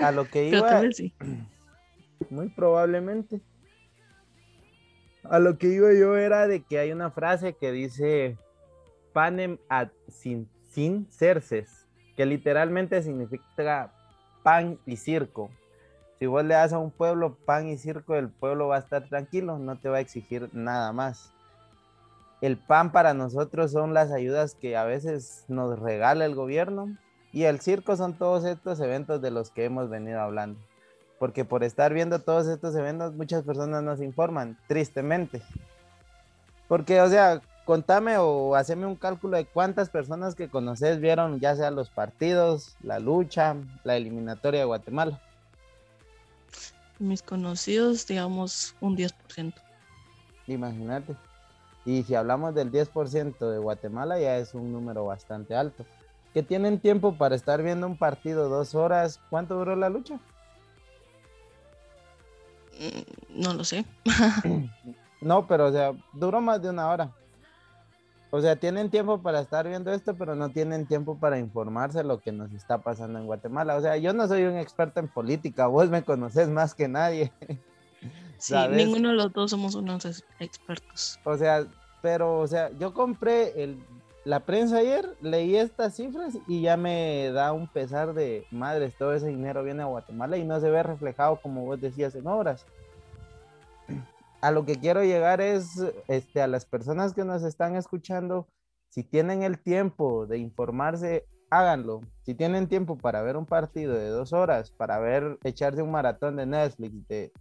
a 0.01 0.12
lo 0.12 0.29
que 0.29 0.49
iba, 0.49 0.83
sí. 0.93 1.15
muy 2.31 2.49
probablemente. 2.49 3.41
A 5.25 5.38
lo 5.38 5.57
que 5.57 5.69
iba 5.69 5.93
yo 5.95 6.17
era 6.17 6.49
de 6.49 6.62
que 6.62 6.79
hay 6.79 6.93
una 6.93 7.11
frase 7.11 7.55
que 7.55 7.73
dice 7.73 8.37
panem 9.12 9.59
ad 9.68 9.88
sin, 10.09 10.48
sin 10.70 11.07
cerces, 11.11 11.87
que 12.16 12.27
literalmente 12.27 13.03
significa 13.03 13.92
pan 14.42 14.79
y 14.87 14.96
circo. 14.96 15.51
Si 16.18 16.27
vos 16.27 16.44
le 16.44 16.55
das 16.55 16.72
a 16.72 16.79
un 16.79 16.90
pueblo 16.90 17.37
pan 17.44 17.68
y 17.68 17.79
circo, 17.79 18.14
el 18.14 18.29
pueblo 18.29 18.68
va 18.68 18.77
a 18.77 18.81
estar 18.81 19.09
tranquilo, 19.09 19.59
no 19.59 19.77
te 19.77 19.88
va 19.88 19.98
a 19.98 20.01
exigir 20.01 20.48
nada 20.53 20.92
más. 20.92 21.33
El 22.40 22.57
pan 22.57 22.92
para 22.92 23.14
nosotros 23.14 23.72
son 23.72 23.94
las 23.94 24.11
ayudas 24.11 24.55
que 24.55 24.77
a 24.77 24.85
veces 24.85 25.44
nos 25.48 25.79
regala 25.79 26.25
el 26.25 26.35
gobierno 26.35 26.96
y 27.33 27.44
el 27.44 27.61
circo 27.61 27.96
son 27.96 28.18
todos 28.18 28.44
estos 28.44 28.81
eventos 28.81 29.22
de 29.22 29.31
los 29.31 29.51
que 29.51 29.64
hemos 29.64 29.88
venido 29.88 30.20
hablando 30.20 30.59
porque 31.22 31.44
por 31.44 31.62
estar 31.62 31.94
viendo 31.94 32.18
todos 32.18 32.48
estos 32.48 32.75
eventos 32.75 33.14
muchas 33.14 33.44
personas 33.44 33.81
nos 33.85 34.01
informan, 34.01 34.59
tristemente. 34.66 35.40
Porque, 36.66 37.01
o 37.01 37.09
sea, 37.09 37.40
contame 37.64 38.16
o 38.18 38.55
haceme 38.55 38.87
un 38.87 38.96
cálculo 38.96 39.37
de 39.37 39.46
cuántas 39.46 39.88
personas 39.90 40.35
que 40.35 40.48
conoces 40.48 41.01
vieron 41.01 41.40
ya 41.40 41.55
sea 41.57 41.70
los 41.70 41.90
partidos, 41.90 42.77
la 42.83 42.98
lucha, 42.98 43.57
la 43.85 43.96
eliminatoria 43.96 44.61
de 44.61 44.66
Guatemala. 44.66 45.20
Mis 46.98 47.22
conocidos, 47.22 48.07
digamos, 48.07 48.75
un 48.81 48.96
10%. 48.96 49.55
Imagínate. 50.46 51.16
Y 51.85 52.03
si 52.05 52.14
hablamos 52.14 52.55
del 52.55 52.70
10% 52.70 53.51
de 53.51 53.59
Guatemala 53.59 54.18
ya 54.20 54.37
es 54.37 54.55
un 54.55 54.72
número 54.72 55.05
bastante 55.05 55.55
alto. 55.55 55.85
Que 56.33 56.42
tienen 56.42 56.79
tiempo 56.79 57.14
para 57.16 57.35
estar 57.35 57.62
viendo 57.62 57.87
un 57.87 57.98
partido 57.98 58.48
dos 58.48 58.75
horas. 58.75 59.20
¿Cuánto 59.31 59.57
duró 59.57 59.77
la 59.77 59.88
lucha? 59.90 60.18
Mm, 62.79 63.40
No 63.42 63.55
lo 63.55 63.64
sé. 63.64 63.85
No, 65.20 65.46
pero 65.46 65.68
o 65.68 65.72
sea, 65.72 65.92
duró 66.12 66.40
más 66.40 66.61
de 66.61 66.70
una 66.70 66.88
hora. 66.90 67.09
O 68.35 68.40
sea, 68.40 68.57
tienen 68.57 68.88
tiempo 68.88 69.21
para 69.21 69.40
estar 69.40 69.68
viendo 69.68 69.92
esto, 69.92 70.16
pero 70.16 70.35
no 70.35 70.51
tienen 70.51 70.87
tiempo 70.87 71.18
para 71.18 71.38
informarse 71.38 71.99
de 71.99 72.05
lo 72.05 72.18
que 72.21 72.33
nos 72.33 72.51
está 72.55 72.79
pasando 72.79 73.18
en 73.18 73.27
Guatemala. 73.27 73.77
O 73.77 73.83
sea, 73.83 73.99
yo 73.99 74.14
no 74.14 74.27
soy 74.27 74.45
un 74.45 74.57
experto 74.57 75.01
en 75.01 75.09
política, 75.09 75.66
vos 75.66 75.90
me 75.90 76.03
conoces 76.03 76.49
más 76.49 76.75
que 76.75 76.88
nadie. 76.88 77.31
Sí, 78.38 78.55
¿Sabes? 78.55 78.85
ninguno 78.85 79.11
de 79.11 79.14
los 79.14 79.33
dos 79.33 79.53
somos 79.53 79.77
unos 79.77 80.05
ex- 80.05 80.25
expertos. 80.40 81.21
O 81.23 81.37
sea, 81.37 81.64
pero, 82.01 82.40
o 82.40 82.47
sea, 82.49 82.71
yo 82.77 82.92
compré 82.92 83.62
el, 83.62 83.79
la 84.25 84.40
prensa 84.40 84.79
ayer, 84.79 85.16
leí 85.21 85.55
estas 85.55 85.95
cifras 85.95 86.37
y 86.49 86.62
ya 86.62 86.77
me 86.77 87.31
da 87.33 87.53
un 87.53 87.68
pesar 87.68 88.14
de 88.14 88.45
madres, 88.51 88.95
todo 88.99 89.12
ese 89.14 89.29
dinero 89.29 89.62
viene 89.62 89.83
a 89.85 89.87
Guatemala 89.87 90.37
y 90.38 90.45
no 90.45 90.59
se 90.59 90.71
ve 90.71 90.83
reflejado 90.83 91.37
como 91.40 91.64
vos 91.64 91.81
decías 91.81 92.16
en 92.16 92.27
obras. 92.27 92.66
A 94.43 94.51
lo 94.51 94.67
que 94.67 94.75
quiero 94.75 95.05
llegar 95.05 95.41
es 95.41 95.81
este, 96.09 96.43
a 96.43 96.49
las 96.49 96.67
personas 96.67 97.15
que 97.15 97.25
nos 97.25 97.45
están 97.45 97.77
escuchando, 97.77 98.49
si 98.89 99.05
tienen 99.05 99.45
el 99.45 99.59
tiempo 99.59 100.27
de 100.27 100.39
informarse, 100.39 101.27
háganlo. 101.49 102.01
Si 102.23 102.35
tienen 102.35 102.67
tiempo 102.67 102.99
para 102.99 103.23
ver 103.23 103.37
un 103.37 103.47
partido 103.47 103.95
de 103.95 104.09
dos 104.09 104.33
horas, 104.33 104.73
para 104.73 104.99
ver, 104.99 105.39
echarse 105.45 105.81
un 105.81 105.93
maratón 105.93 106.37
de 106.37 106.47
Netflix 106.47 107.07
de 107.09 107.33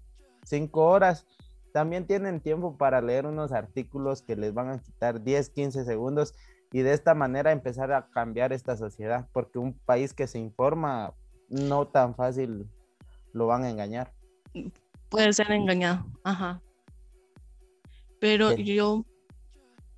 cinco 0.44 0.86
horas, 0.86 1.26
también 1.74 2.06
tienen 2.06 2.40
tiempo 2.40 2.78
para 2.78 3.02
leer 3.02 3.26
unos 3.26 3.52
artículos 3.52 4.22
que 4.22 4.36
les 4.36 4.54
van 4.54 4.70
a 4.70 4.80
quitar 4.80 5.24
10, 5.24 5.50
15 5.50 5.84
segundos 5.86 6.36
y 6.72 6.82
de 6.82 6.94
esta 6.94 7.16
manera 7.16 7.52
empezar 7.52 7.92
a 7.92 8.10
cambiar 8.12 8.54
esta 8.54 8.78
sociedad, 8.78 9.28
porque 9.34 9.58
un 9.58 9.74
país 9.74 10.14
que 10.14 10.28
se 10.28 10.38
informa 10.38 11.14
no 11.50 11.88
tan 11.88 12.14
fácil 12.16 12.70
lo 13.34 13.48
van 13.48 13.64
a 13.64 13.72
engañar. 13.72 14.14
Puede 15.10 15.34
ser 15.34 15.52
engañado, 15.52 16.06
ajá. 16.24 16.62
Pero 18.21 18.55
Sí. 18.55 18.63
yo, 18.63 18.93
o 18.93 19.05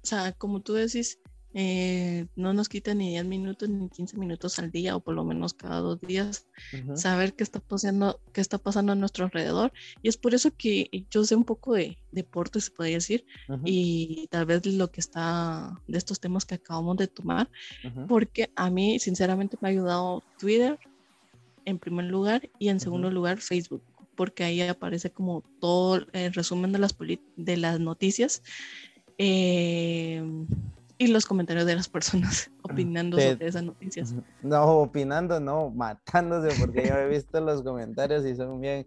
sea, 0.02 0.32
como 0.32 0.62
tú 0.62 0.74
decís, 0.74 1.20
eh, 1.56 2.26
no 2.36 2.52
nos 2.54 2.68
quita 2.68 2.96
ni 2.96 3.10
10 3.12 3.26
minutos 3.26 3.70
ni 3.70 3.88
15 3.90 4.18
minutos 4.18 4.58
al 4.58 4.72
día, 4.72 4.96
o 4.96 5.02
por 5.02 5.14
lo 5.14 5.24
menos 5.24 5.54
cada 5.54 5.82
dos 5.82 6.02
días, 6.02 6.48
saber 6.96 7.34
qué 7.36 7.44
está 7.44 7.60
pasando, 7.60 8.20
qué 8.32 8.42
está 8.42 8.58
pasando 8.58 8.94
a 8.94 8.96
nuestro 8.96 9.26
alrededor. 9.26 9.72
Y 10.02 10.08
es 10.10 10.18
por 10.18 10.34
eso 10.34 10.50
que 10.58 10.90
yo 11.12 11.24
sé 11.26 11.36
un 11.36 11.44
poco 11.44 11.74
de 11.74 11.96
deporte, 12.12 12.60
se 12.60 12.72
podría 12.72 12.96
decir, 12.96 13.24
y 13.66 14.28
tal 14.32 14.46
vez 14.48 14.66
lo 14.66 14.90
que 14.90 15.02
está 15.02 15.80
de 15.88 15.98
estos 16.00 16.20
temas 16.20 16.46
que 16.46 16.56
acabamos 16.56 16.98
de 16.98 17.08
tomar, 17.08 17.52
porque 18.08 18.50
a 18.56 18.72
mí 18.72 18.98
sinceramente 19.00 19.58
me 19.62 19.68
ha 19.68 19.72
ayudado 19.72 20.24
Twitter 20.40 20.80
en 21.66 21.78
primer 21.78 22.06
lugar 22.06 22.50
y 22.58 22.70
en 22.70 22.80
segundo 22.80 23.12
lugar 23.12 23.40
Facebook, 23.40 23.84
porque 24.16 24.44
ahí 24.44 24.62
aparece 24.62 25.12
como 25.12 25.44
todo 25.60 26.06
el 26.14 26.34
resumen 26.34 26.72
de 26.72 26.80
las, 26.80 26.96
de 27.36 27.58
las 27.58 27.80
noticias 27.80 28.42
eh, 29.18 30.24
y 30.98 31.08
los 31.08 31.26
comentarios 31.26 31.66
de 31.66 31.76
las 31.76 31.90
personas 31.90 32.52
opinando 32.64 33.18
Te- 33.18 33.34
sobre 33.34 33.48
esas 33.48 33.64
noticias. 33.64 34.16
No, 34.42 34.66
opinando, 34.80 35.40
no, 35.40 35.70
matándose, 35.70 36.50
porque 36.60 36.88
yo 36.88 36.98
he 36.98 37.08
visto 37.08 37.40
los 37.42 37.64
comentarios 37.64 38.26
y 38.26 38.36
son 38.36 38.60
bien. 38.60 38.86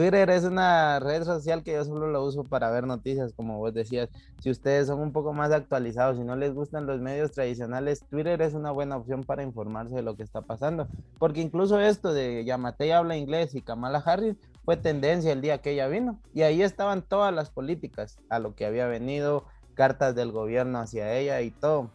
Twitter 0.00 0.30
es 0.30 0.44
una 0.44 0.98
red 0.98 1.24
social 1.24 1.62
que 1.62 1.74
yo 1.74 1.84
solo 1.84 2.06
lo 2.06 2.24
uso 2.24 2.42
para 2.42 2.70
ver 2.70 2.86
noticias, 2.86 3.34
como 3.34 3.58
vos 3.58 3.74
decías. 3.74 4.08
Si 4.40 4.48
ustedes 4.48 4.86
son 4.86 4.98
un 4.98 5.12
poco 5.12 5.34
más 5.34 5.52
actualizados 5.52 6.16
y 6.16 6.24
no 6.24 6.36
les 6.36 6.54
gustan 6.54 6.86
los 6.86 7.02
medios 7.02 7.32
tradicionales, 7.32 8.00
Twitter 8.08 8.40
es 8.40 8.54
una 8.54 8.70
buena 8.70 8.96
opción 8.96 9.24
para 9.24 9.42
informarse 9.42 9.96
de 9.96 10.00
lo 10.00 10.16
que 10.16 10.22
está 10.22 10.40
pasando. 10.40 10.88
Porque 11.18 11.42
incluso 11.42 11.78
esto 11.78 12.14
de 12.14 12.46
Yamatei 12.46 12.92
habla 12.92 13.18
inglés 13.18 13.54
y 13.54 13.60
Kamala 13.60 13.98
Harris 13.98 14.36
fue 14.64 14.78
tendencia 14.78 15.32
el 15.32 15.42
día 15.42 15.58
que 15.58 15.72
ella 15.72 15.86
vino. 15.86 16.18
Y 16.32 16.44
ahí 16.44 16.62
estaban 16.62 17.02
todas 17.02 17.34
las 17.34 17.50
políticas 17.50 18.16
a 18.30 18.38
lo 18.38 18.54
que 18.54 18.64
había 18.64 18.86
venido, 18.86 19.44
cartas 19.74 20.14
del 20.14 20.32
gobierno 20.32 20.78
hacia 20.78 21.12
ella 21.12 21.42
y 21.42 21.50
todo. 21.50 21.90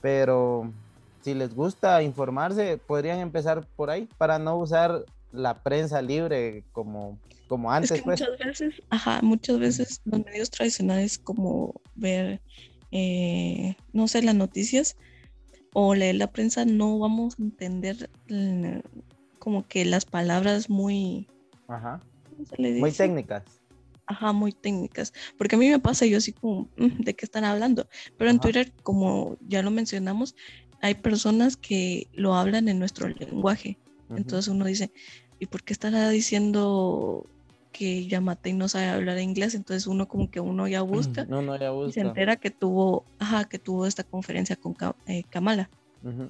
Pero 0.00 0.72
si 1.20 1.32
les 1.34 1.54
gusta 1.54 2.02
informarse, 2.02 2.76
podrían 2.76 3.20
empezar 3.20 3.68
por 3.76 3.88
ahí 3.88 4.08
para 4.18 4.40
no 4.40 4.56
usar 4.56 5.04
la 5.32 5.62
prensa 5.62 6.02
libre 6.02 6.64
como, 6.72 7.18
como 7.48 7.70
antes. 7.72 7.90
es 7.92 7.98
que 7.98 8.04
pues. 8.04 8.20
muchas 8.20 8.38
veces, 8.38 8.82
ajá, 8.90 9.20
muchas 9.22 9.58
veces 9.58 10.00
los 10.04 10.24
medios 10.24 10.50
tradicionales 10.50 11.18
como 11.18 11.80
ver, 11.94 12.40
eh, 12.90 13.76
no 13.92 14.08
sé, 14.08 14.22
las 14.22 14.34
noticias 14.34 14.96
o 15.72 15.94
leer 15.94 16.16
la 16.16 16.32
prensa, 16.32 16.64
no 16.64 16.98
vamos 16.98 17.38
a 17.38 17.42
entender 17.42 18.10
eh, 18.28 18.82
como 19.38 19.66
que 19.66 19.84
las 19.84 20.04
palabras 20.04 20.70
muy, 20.70 21.28
Ajá. 21.68 22.00
¿cómo 22.28 22.46
se 22.46 22.60
le 22.60 22.72
Muy 22.80 22.92
técnicas. 22.92 23.44
Ajá, 24.06 24.32
muy 24.32 24.52
técnicas. 24.52 25.12
Porque 25.36 25.56
a 25.56 25.58
mí 25.58 25.68
me 25.68 25.78
pasa, 25.78 26.06
yo 26.06 26.16
así 26.16 26.32
como, 26.32 26.70
"Mm, 26.78 27.02
¿de 27.04 27.14
qué 27.14 27.26
están 27.26 27.44
hablando? 27.44 27.86
Pero 28.16 28.30
en 28.30 28.36
Ajá. 28.36 28.42
Twitter, 28.42 28.72
como 28.82 29.36
ya 29.46 29.62
lo 29.62 29.70
mencionamos, 29.70 30.34
hay 30.80 30.94
personas 30.94 31.56
que 31.56 32.08
lo 32.14 32.34
hablan 32.34 32.68
en 32.68 32.78
nuestro 32.78 33.08
lenguaje. 33.08 33.78
Entonces 34.16 34.48
uno 34.48 34.64
dice, 34.64 34.90
¿y 35.38 35.46
por 35.46 35.62
qué 35.62 35.72
estará 35.72 36.08
diciendo 36.08 37.26
que 37.72 38.06
Yamatei 38.06 38.54
no 38.54 38.68
sabe 38.68 38.86
hablar 38.86 39.18
inglés? 39.18 39.54
Entonces 39.54 39.86
uno 39.86 40.06
como 40.08 40.30
que 40.30 40.40
uno 40.40 40.66
ya 40.68 40.82
busca 40.82 41.24
No, 41.26 41.42
no, 41.42 41.56
ya 41.56 41.66
y 41.66 41.68
se 41.68 41.72
busca. 41.72 42.00
entera 42.00 42.36
que 42.36 42.50
tuvo, 42.50 43.04
ajá, 43.18 43.44
que 43.44 43.58
tuvo 43.58 43.86
esta 43.86 44.04
conferencia 44.04 44.56
con 44.56 44.74
eh, 45.06 45.22
Kamala. 45.30 45.70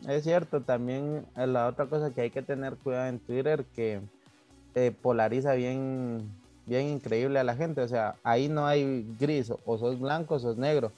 Es 0.09 0.25
cierto, 0.25 0.63
también 0.63 1.25
eh, 1.37 1.47
la 1.47 1.67
otra 1.69 1.87
cosa 1.87 2.11
que 2.11 2.23
hay 2.23 2.31
que 2.31 2.43
tener 2.43 2.77
cuidado 2.77 3.09
en 3.09 3.19
Twitter 3.19 3.65
que 3.75 4.01
eh, 4.75 4.93
polariza 5.03 5.55
bien, 5.55 6.29
bien 6.67 6.89
increíble 6.89 7.39
a 7.39 7.45
la 7.45 7.55
gente. 7.55 7.83
O 7.83 7.89
sea, 7.89 8.15
ahí 8.25 8.49
no 8.49 8.67
hay 8.67 9.05
gris, 9.19 9.51
o, 9.51 9.61
o 9.67 9.79
sos 9.79 10.01
blanco 10.01 10.35
o 10.37 10.39
sos 10.39 10.57
negro. 10.57 10.91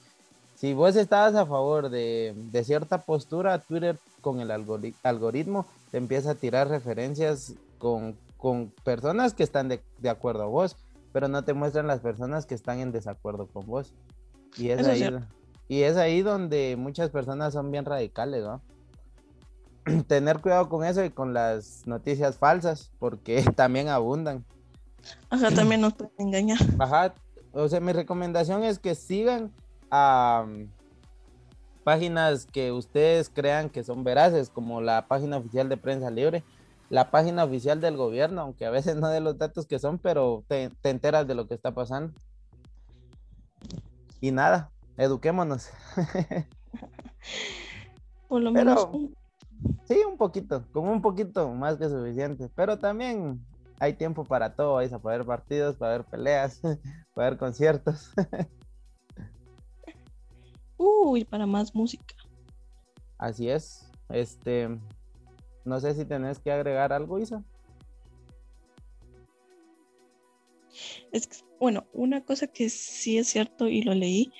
Si 0.55 0.73
vos 0.73 0.95
estabas 0.95 1.35
a 1.35 1.45
favor 1.45 1.89
de, 1.89 2.33
de 2.35 2.63
cierta 2.63 2.99
postura, 2.99 3.57
Twitter 3.59 3.97
con 4.21 4.39
el 4.39 4.49
algori- 4.51 4.95
algoritmo 5.03 5.65
te 5.91 5.97
empieza 5.97 6.31
a 6.31 6.35
tirar 6.35 6.69
referencias 6.69 7.53
con, 7.77 8.15
con 8.37 8.71
personas 8.83 9.33
que 9.33 9.43
están 9.43 9.67
de, 9.67 9.81
de 9.99 10.09
acuerdo 10.09 10.43
a 10.43 10.47
vos, 10.47 10.77
pero 11.11 11.27
no 11.27 11.43
te 11.43 11.53
muestran 11.53 11.87
las 11.87 11.99
personas 11.99 12.45
que 12.45 12.55
están 12.55 12.79
en 12.79 12.91
desacuerdo 12.91 13.47
con 13.47 13.65
vos. 13.65 13.93
Y 14.57 14.69
es, 14.69 14.79
Eso 14.79 14.89
es 14.89 14.93
ahí, 14.93 14.99
cierto. 14.99 15.25
y 15.67 15.81
es 15.83 15.97
ahí 15.97 16.21
donde 16.21 16.75
muchas 16.77 17.09
personas 17.09 17.53
son 17.53 17.71
bien 17.71 17.85
radicales, 17.85 18.43
¿no? 18.43 18.61
Tener 20.07 20.39
cuidado 20.39 20.69
con 20.69 20.85
eso 20.85 21.03
y 21.03 21.09
con 21.09 21.33
las 21.33 21.85
noticias 21.87 22.37
falsas, 22.37 22.91
porque 22.99 23.43
también 23.55 23.89
abundan. 23.89 24.45
Ajá, 25.29 25.49
también 25.51 25.81
nos 25.81 25.93
pueden 25.93 26.13
engañar. 26.19 26.59
Ajá, 26.79 27.13
o 27.53 27.67
sea, 27.67 27.79
mi 27.79 27.91
recomendación 27.91 28.63
es 28.63 28.77
que 28.79 28.93
sigan 28.95 29.51
a 29.89 30.45
páginas 31.83 32.45
que 32.45 32.71
ustedes 32.71 33.29
crean 33.29 33.69
que 33.69 33.83
son 33.83 34.03
veraces, 34.03 34.49
como 34.49 34.81
la 34.81 35.07
página 35.07 35.37
oficial 35.37 35.69
de 35.69 35.77
Prensa 35.77 36.09
Libre, 36.11 36.43
la 36.89 37.11
página 37.11 37.43
oficial 37.43 37.81
del 37.81 37.97
gobierno, 37.97 38.41
aunque 38.41 38.65
a 38.65 38.69
veces 38.69 38.95
no 38.97 39.07
de 39.09 39.19
los 39.21 39.37
datos 39.37 39.65
que 39.67 39.79
son, 39.79 39.97
pero 39.99 40.43
te, 40.47 40.69
te 40.81 40.89
enteras 40.89 41.27
de 41.27 41.35
lo 41.35 41.47
que 41.47 41.53
está 41.55 41.73
pasando. 41.73 42.13
Y 44.19 44.31
nada, 44.31 44.71
eduquémonos. 44.97 45.69
Por 48.27 48.41
lo 48.41 48.53
Pero- 48.53 48.91
menos 48.91 49.11
Sí, 49.87 49.95
un 50.09 50.17
poquito, 50.17 50.65
con 50.71 50.87
un 50.87 51.03
poquito 51.03 51.47
más 51.53 51.77
que 51.77 51.87
suficiente, 51.87 52.49
pero 52.55 52.79
también 52.79 53.45
hay 53.79 53.93
tiempo 53.93 54.23
para 54.25 54.55
todo, 54.55 54.73
vais 54.75 54.91
a 54.91 54.97
poder 54.97 55.23
partidos, 55.23 55.75
para 55.75 55.91
ver 55.99 56.03
peleas, 56.05 56.59
para 57.13 57.29
ver 57.29 57.37
conciertos. 57.37 58.11
Uy, 60.83 61.25
para 61.25 61.45
más 61.45 61.75
música. 61.75 62.15
Así 63.19 63.49
es. 63.49 63.87
Este, 64.09 64.67
no 65.63 65.79
sé 65.79 65.93
si 65.93 66.05
tenés 66.05 66.39
que 66.39 66.51
agregar 66.51 66.91
algo, 66.91 67.19
Isa. 67.19 67.43
Es 71.11 71.27
que, 71.27 71.37
bueno, 71.59 71.85
una 71.93 72.21
cosa 72.25 72.47
que 72.47 72.69
sí 72.69 73.19
es 73.19 73.27
cierto 73.27 73.67
y 73.67 73.83
lo 73.83 73.93
leí 73.93 74.33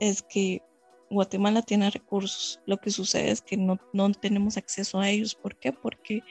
es 0.00 0.22
que 0.22 0.62
Guatemala 1.10 1.60
tiene 1.60 1.90
recursos. 1.90 2.58
Lo 2.64 2.78
que 2.78 2.90
sucede 2.90 3.30
es 3.30 3.42
que 3.42 3.58
no, 3.58 3.78
no 3.92 4.10
tenemos 4.12 4.56
acceso 4.56 4.98
a 4.98 5.10
ellos. 5.10 5.34
¿Por 5.34 5.56
qué? 5.56 5.72
Porque 5.72 6.22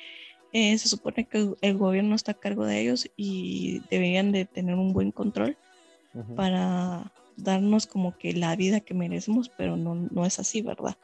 eh, 0.53 0.75
se 0.79 0.89
supone 0.89 1.27
que 1.27 1.53
el- 1.61 1.77
gobierno 1.77 2.15
está 2.15 2.31
a 2.31 2.39
cargo 2.39 2.65
de 2.65 2.81
ellos 2.81 3.07
y 3.15 3.81
deberían 3.91 4.31
de 4.31 4.45
tener 4.45 4.75
un 4.75 4.91
buen 4.91 5.11
control 5.11 5.55
para 6.35 7.11
darnos 7.37 7.87
como 7.87 8.17
que 8.17 8.33
la 8.33 8.55
vida 8.55 8.81
que 8.81 8.93
merecemos, 8.93 9.49
pero 9.49 9.77
no, 9.77 9.95
no 9.95 10.25
es 10.25 10.39
así, 10.39 10.61
¿verdad? 10.61 10.97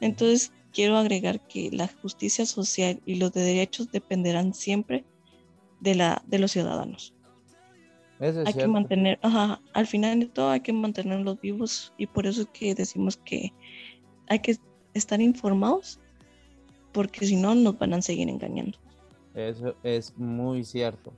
Entonces, 0.00 0.52
quiero 0.72 0.96
agregar 0.96 1.46
que 1.46 1.70
la 1.72 1.88
justicia 1.88 2.46
social 2.46 3.00
y 3.06 3.16
los 3.16 3.32
de 3.32 3.42
derechos 3.42 3.90
dependerán 3.90 4.54
siempre 4.54 5.04
de, 5.80 5.94
la, 5.94 6.22
de 6.26 6.38
los 6.38 6.52
ciudadanos 6.52 7.14
Eso 8.20 8.42
es 8.42 8.46
hay 8.46 8.54
que 8.54 8.66
cierto. 8.66 8.72
mantener, 8.72 9.18
ajá, 9.22 9.60
al 9.72 9.86
final 9.86 10.20
de 10.20 10.26
todo 10.26 10.50
hay 10.50 10.60
que 10.60 10.72
mantenerlos 10.72 11.40
vivos 11.40 11.92
y 11.96 12.06
por 12.06 12.26
eso 12.26 12.42
es 12.42 12.48
que 12.48 12.74
decimos 12.74 13.16
que 13.16 13.52
hay 14.28 14.40
que 14.40 14.56
estar 14.94 15.20
informados 15.20 16.00
porque 16.92 17.26
si 17.26 17.36
no 17.36 17.54
nos 17.54 17.78
van 17.78 17.94
a 17.94 18.02
seguir 18.02 18.28
engañando. 18.28 18.78
Eso 19.34 19.76
es 19.82 20.16
muy 20.16 20.64
cierto. 20.64 21.12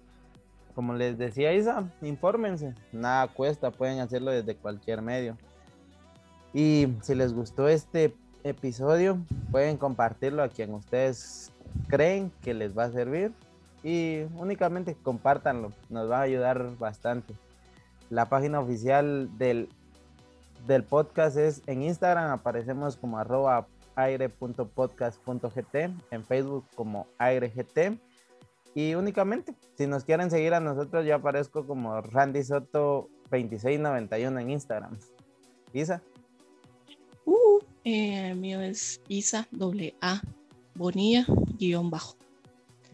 Como 0.80 0.94
les 0.94 1.18
decía 1.18 1.52
Isa, 1.52 1.84
infórmense. 2.00 2.74
Nada 2.90 3.28
cuesta, 3.28 3.70
pueden 3.70 4.00
hacerlo 4.00 4.30
desde 4.30 4.56
cualquier 4.56 5.02
medio. 5.02 5.36
Y 6.54 6.88
si 7.02 7.14
les 7.14 7.34
gustó 7.34 7.68
este 7.68 8.16
episodio, 8.44 9.18
pueden 9.50 9.76
compartirlo 9.76 10.42
a 10.42 10.48
quien 10.48 10.72
ustedes 10.72 11.52
creen 11.88 12.32
que 12.40 12.54
les 12.54 12.74
va 12.74 12.84
a 12.84 12.92
servir. 12.92 13.30
Y 13.82 14.20
únicamente 14.38 14.96
compártanlo, 15.02 15.70
nos 15.90 16.10
va 16.10 16.20
a 16.20 16.22
ayudar 16.22 16.74
bastante. 16.78 17.34
La 18.08 18.30
página 18.30 18.58
oficial 18.58 19.28
del, 19.36 19.68
del 20.66 20.82
podcast 20.82 21.36
es 21.36 21.60
en 21.66 21.82
Instagram, 21.82 22.30
aparecemos 22.30 22.96
como 22.96 23.18
arroba 23.18 23.66
aire.podcast.gt, 23.96 25.74
en 26.10 26.24
Facebook 26.24 26.64
como 26.74 27.06
airegt 27.18 27.76
Y 28.74 28.94
únicamente, 28.94 29.54
si 29.76 29.86
nos 29.86 30.04
quieren 30.04 30.30
seguir 30.30 30.54
a 30.54 30.60
nosotros, 30.60 31.04
yo 31.04 31.16
aparezco 31.16 31.66
como 31.66 32.00
Randy 32.00 32.44
Soto 32.44 33.08
2691 33.30 34.40
en 34.40 34.50
Instagram. 34.50 34.98
Isa. 35.72 36.02
Uh, 37.24 37.58
eh, 37.84 38.34
mío 38.34 38.60
es 38.60 39.00
Isa, 39.08 39.46
doble 39.50 39.94
A, 40.00 40.20
Bonilla, 40.74 41.26
guion 41.58 41.90
bajo. 41.90 42.16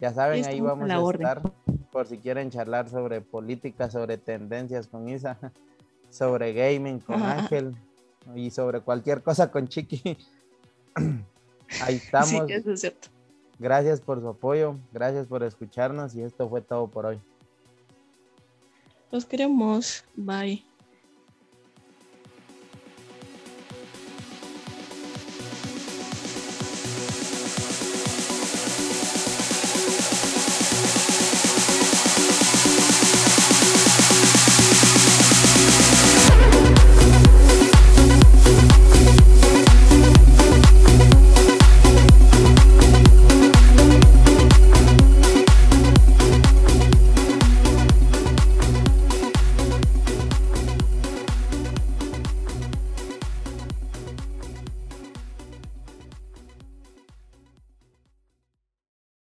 Ya 0.00 0.12
saben, 0.12 0.44
ahí 0.44 0.60
vamos 0.60 0.90
a 0.90 1.00
orden. 1.00 1.26
estar 1.26 1.52
por 1.90 2.06
si 2.06 2.18
quieren 2.18 2.50
charlar 2.50 2.88
sobre 2.90 3.20
política, 3.20 3.90
sobre 3.90 4.18
tendencias 4.18 4.86
con 4.86 5.08
Isa, 5.08 5.38
sobre 6.10 6.52
gaming 6.52 7.00
con 7.00 7.16
Ajá. 7.16 7.40
Ángel 7.40 7.74
y 8.34 8.50
sobre 8.50 8.80
cualquier 8.80 9.22
cosa 9.22 9.50
con 9.50 9.68
Chiqui. 9.68 10.16
Ahí 11.82 11.96
estamos. 11.96 12.28
Sí, 12.28 12.40
eso 12.48 12.72
es 12.72 12.80
cierto. 12.80 13.08
Gracias 13.58 14.00
por 14.00 14.20
su 14.20 14.28
apoyo, 14.28 14.76
gracias 14.92 15.26
por 15.26 15.42
escucharnos 15.42 16.14
y 16.14 16.22
esto 16.22 16.48
fue 16.48 16.60
todo 16.60 16.88
por 16.88 17.06
hoy. 17.06 17.20
Los 19.10 19.24
queremos. 19.24 20.04
Bye. 20.14 20.64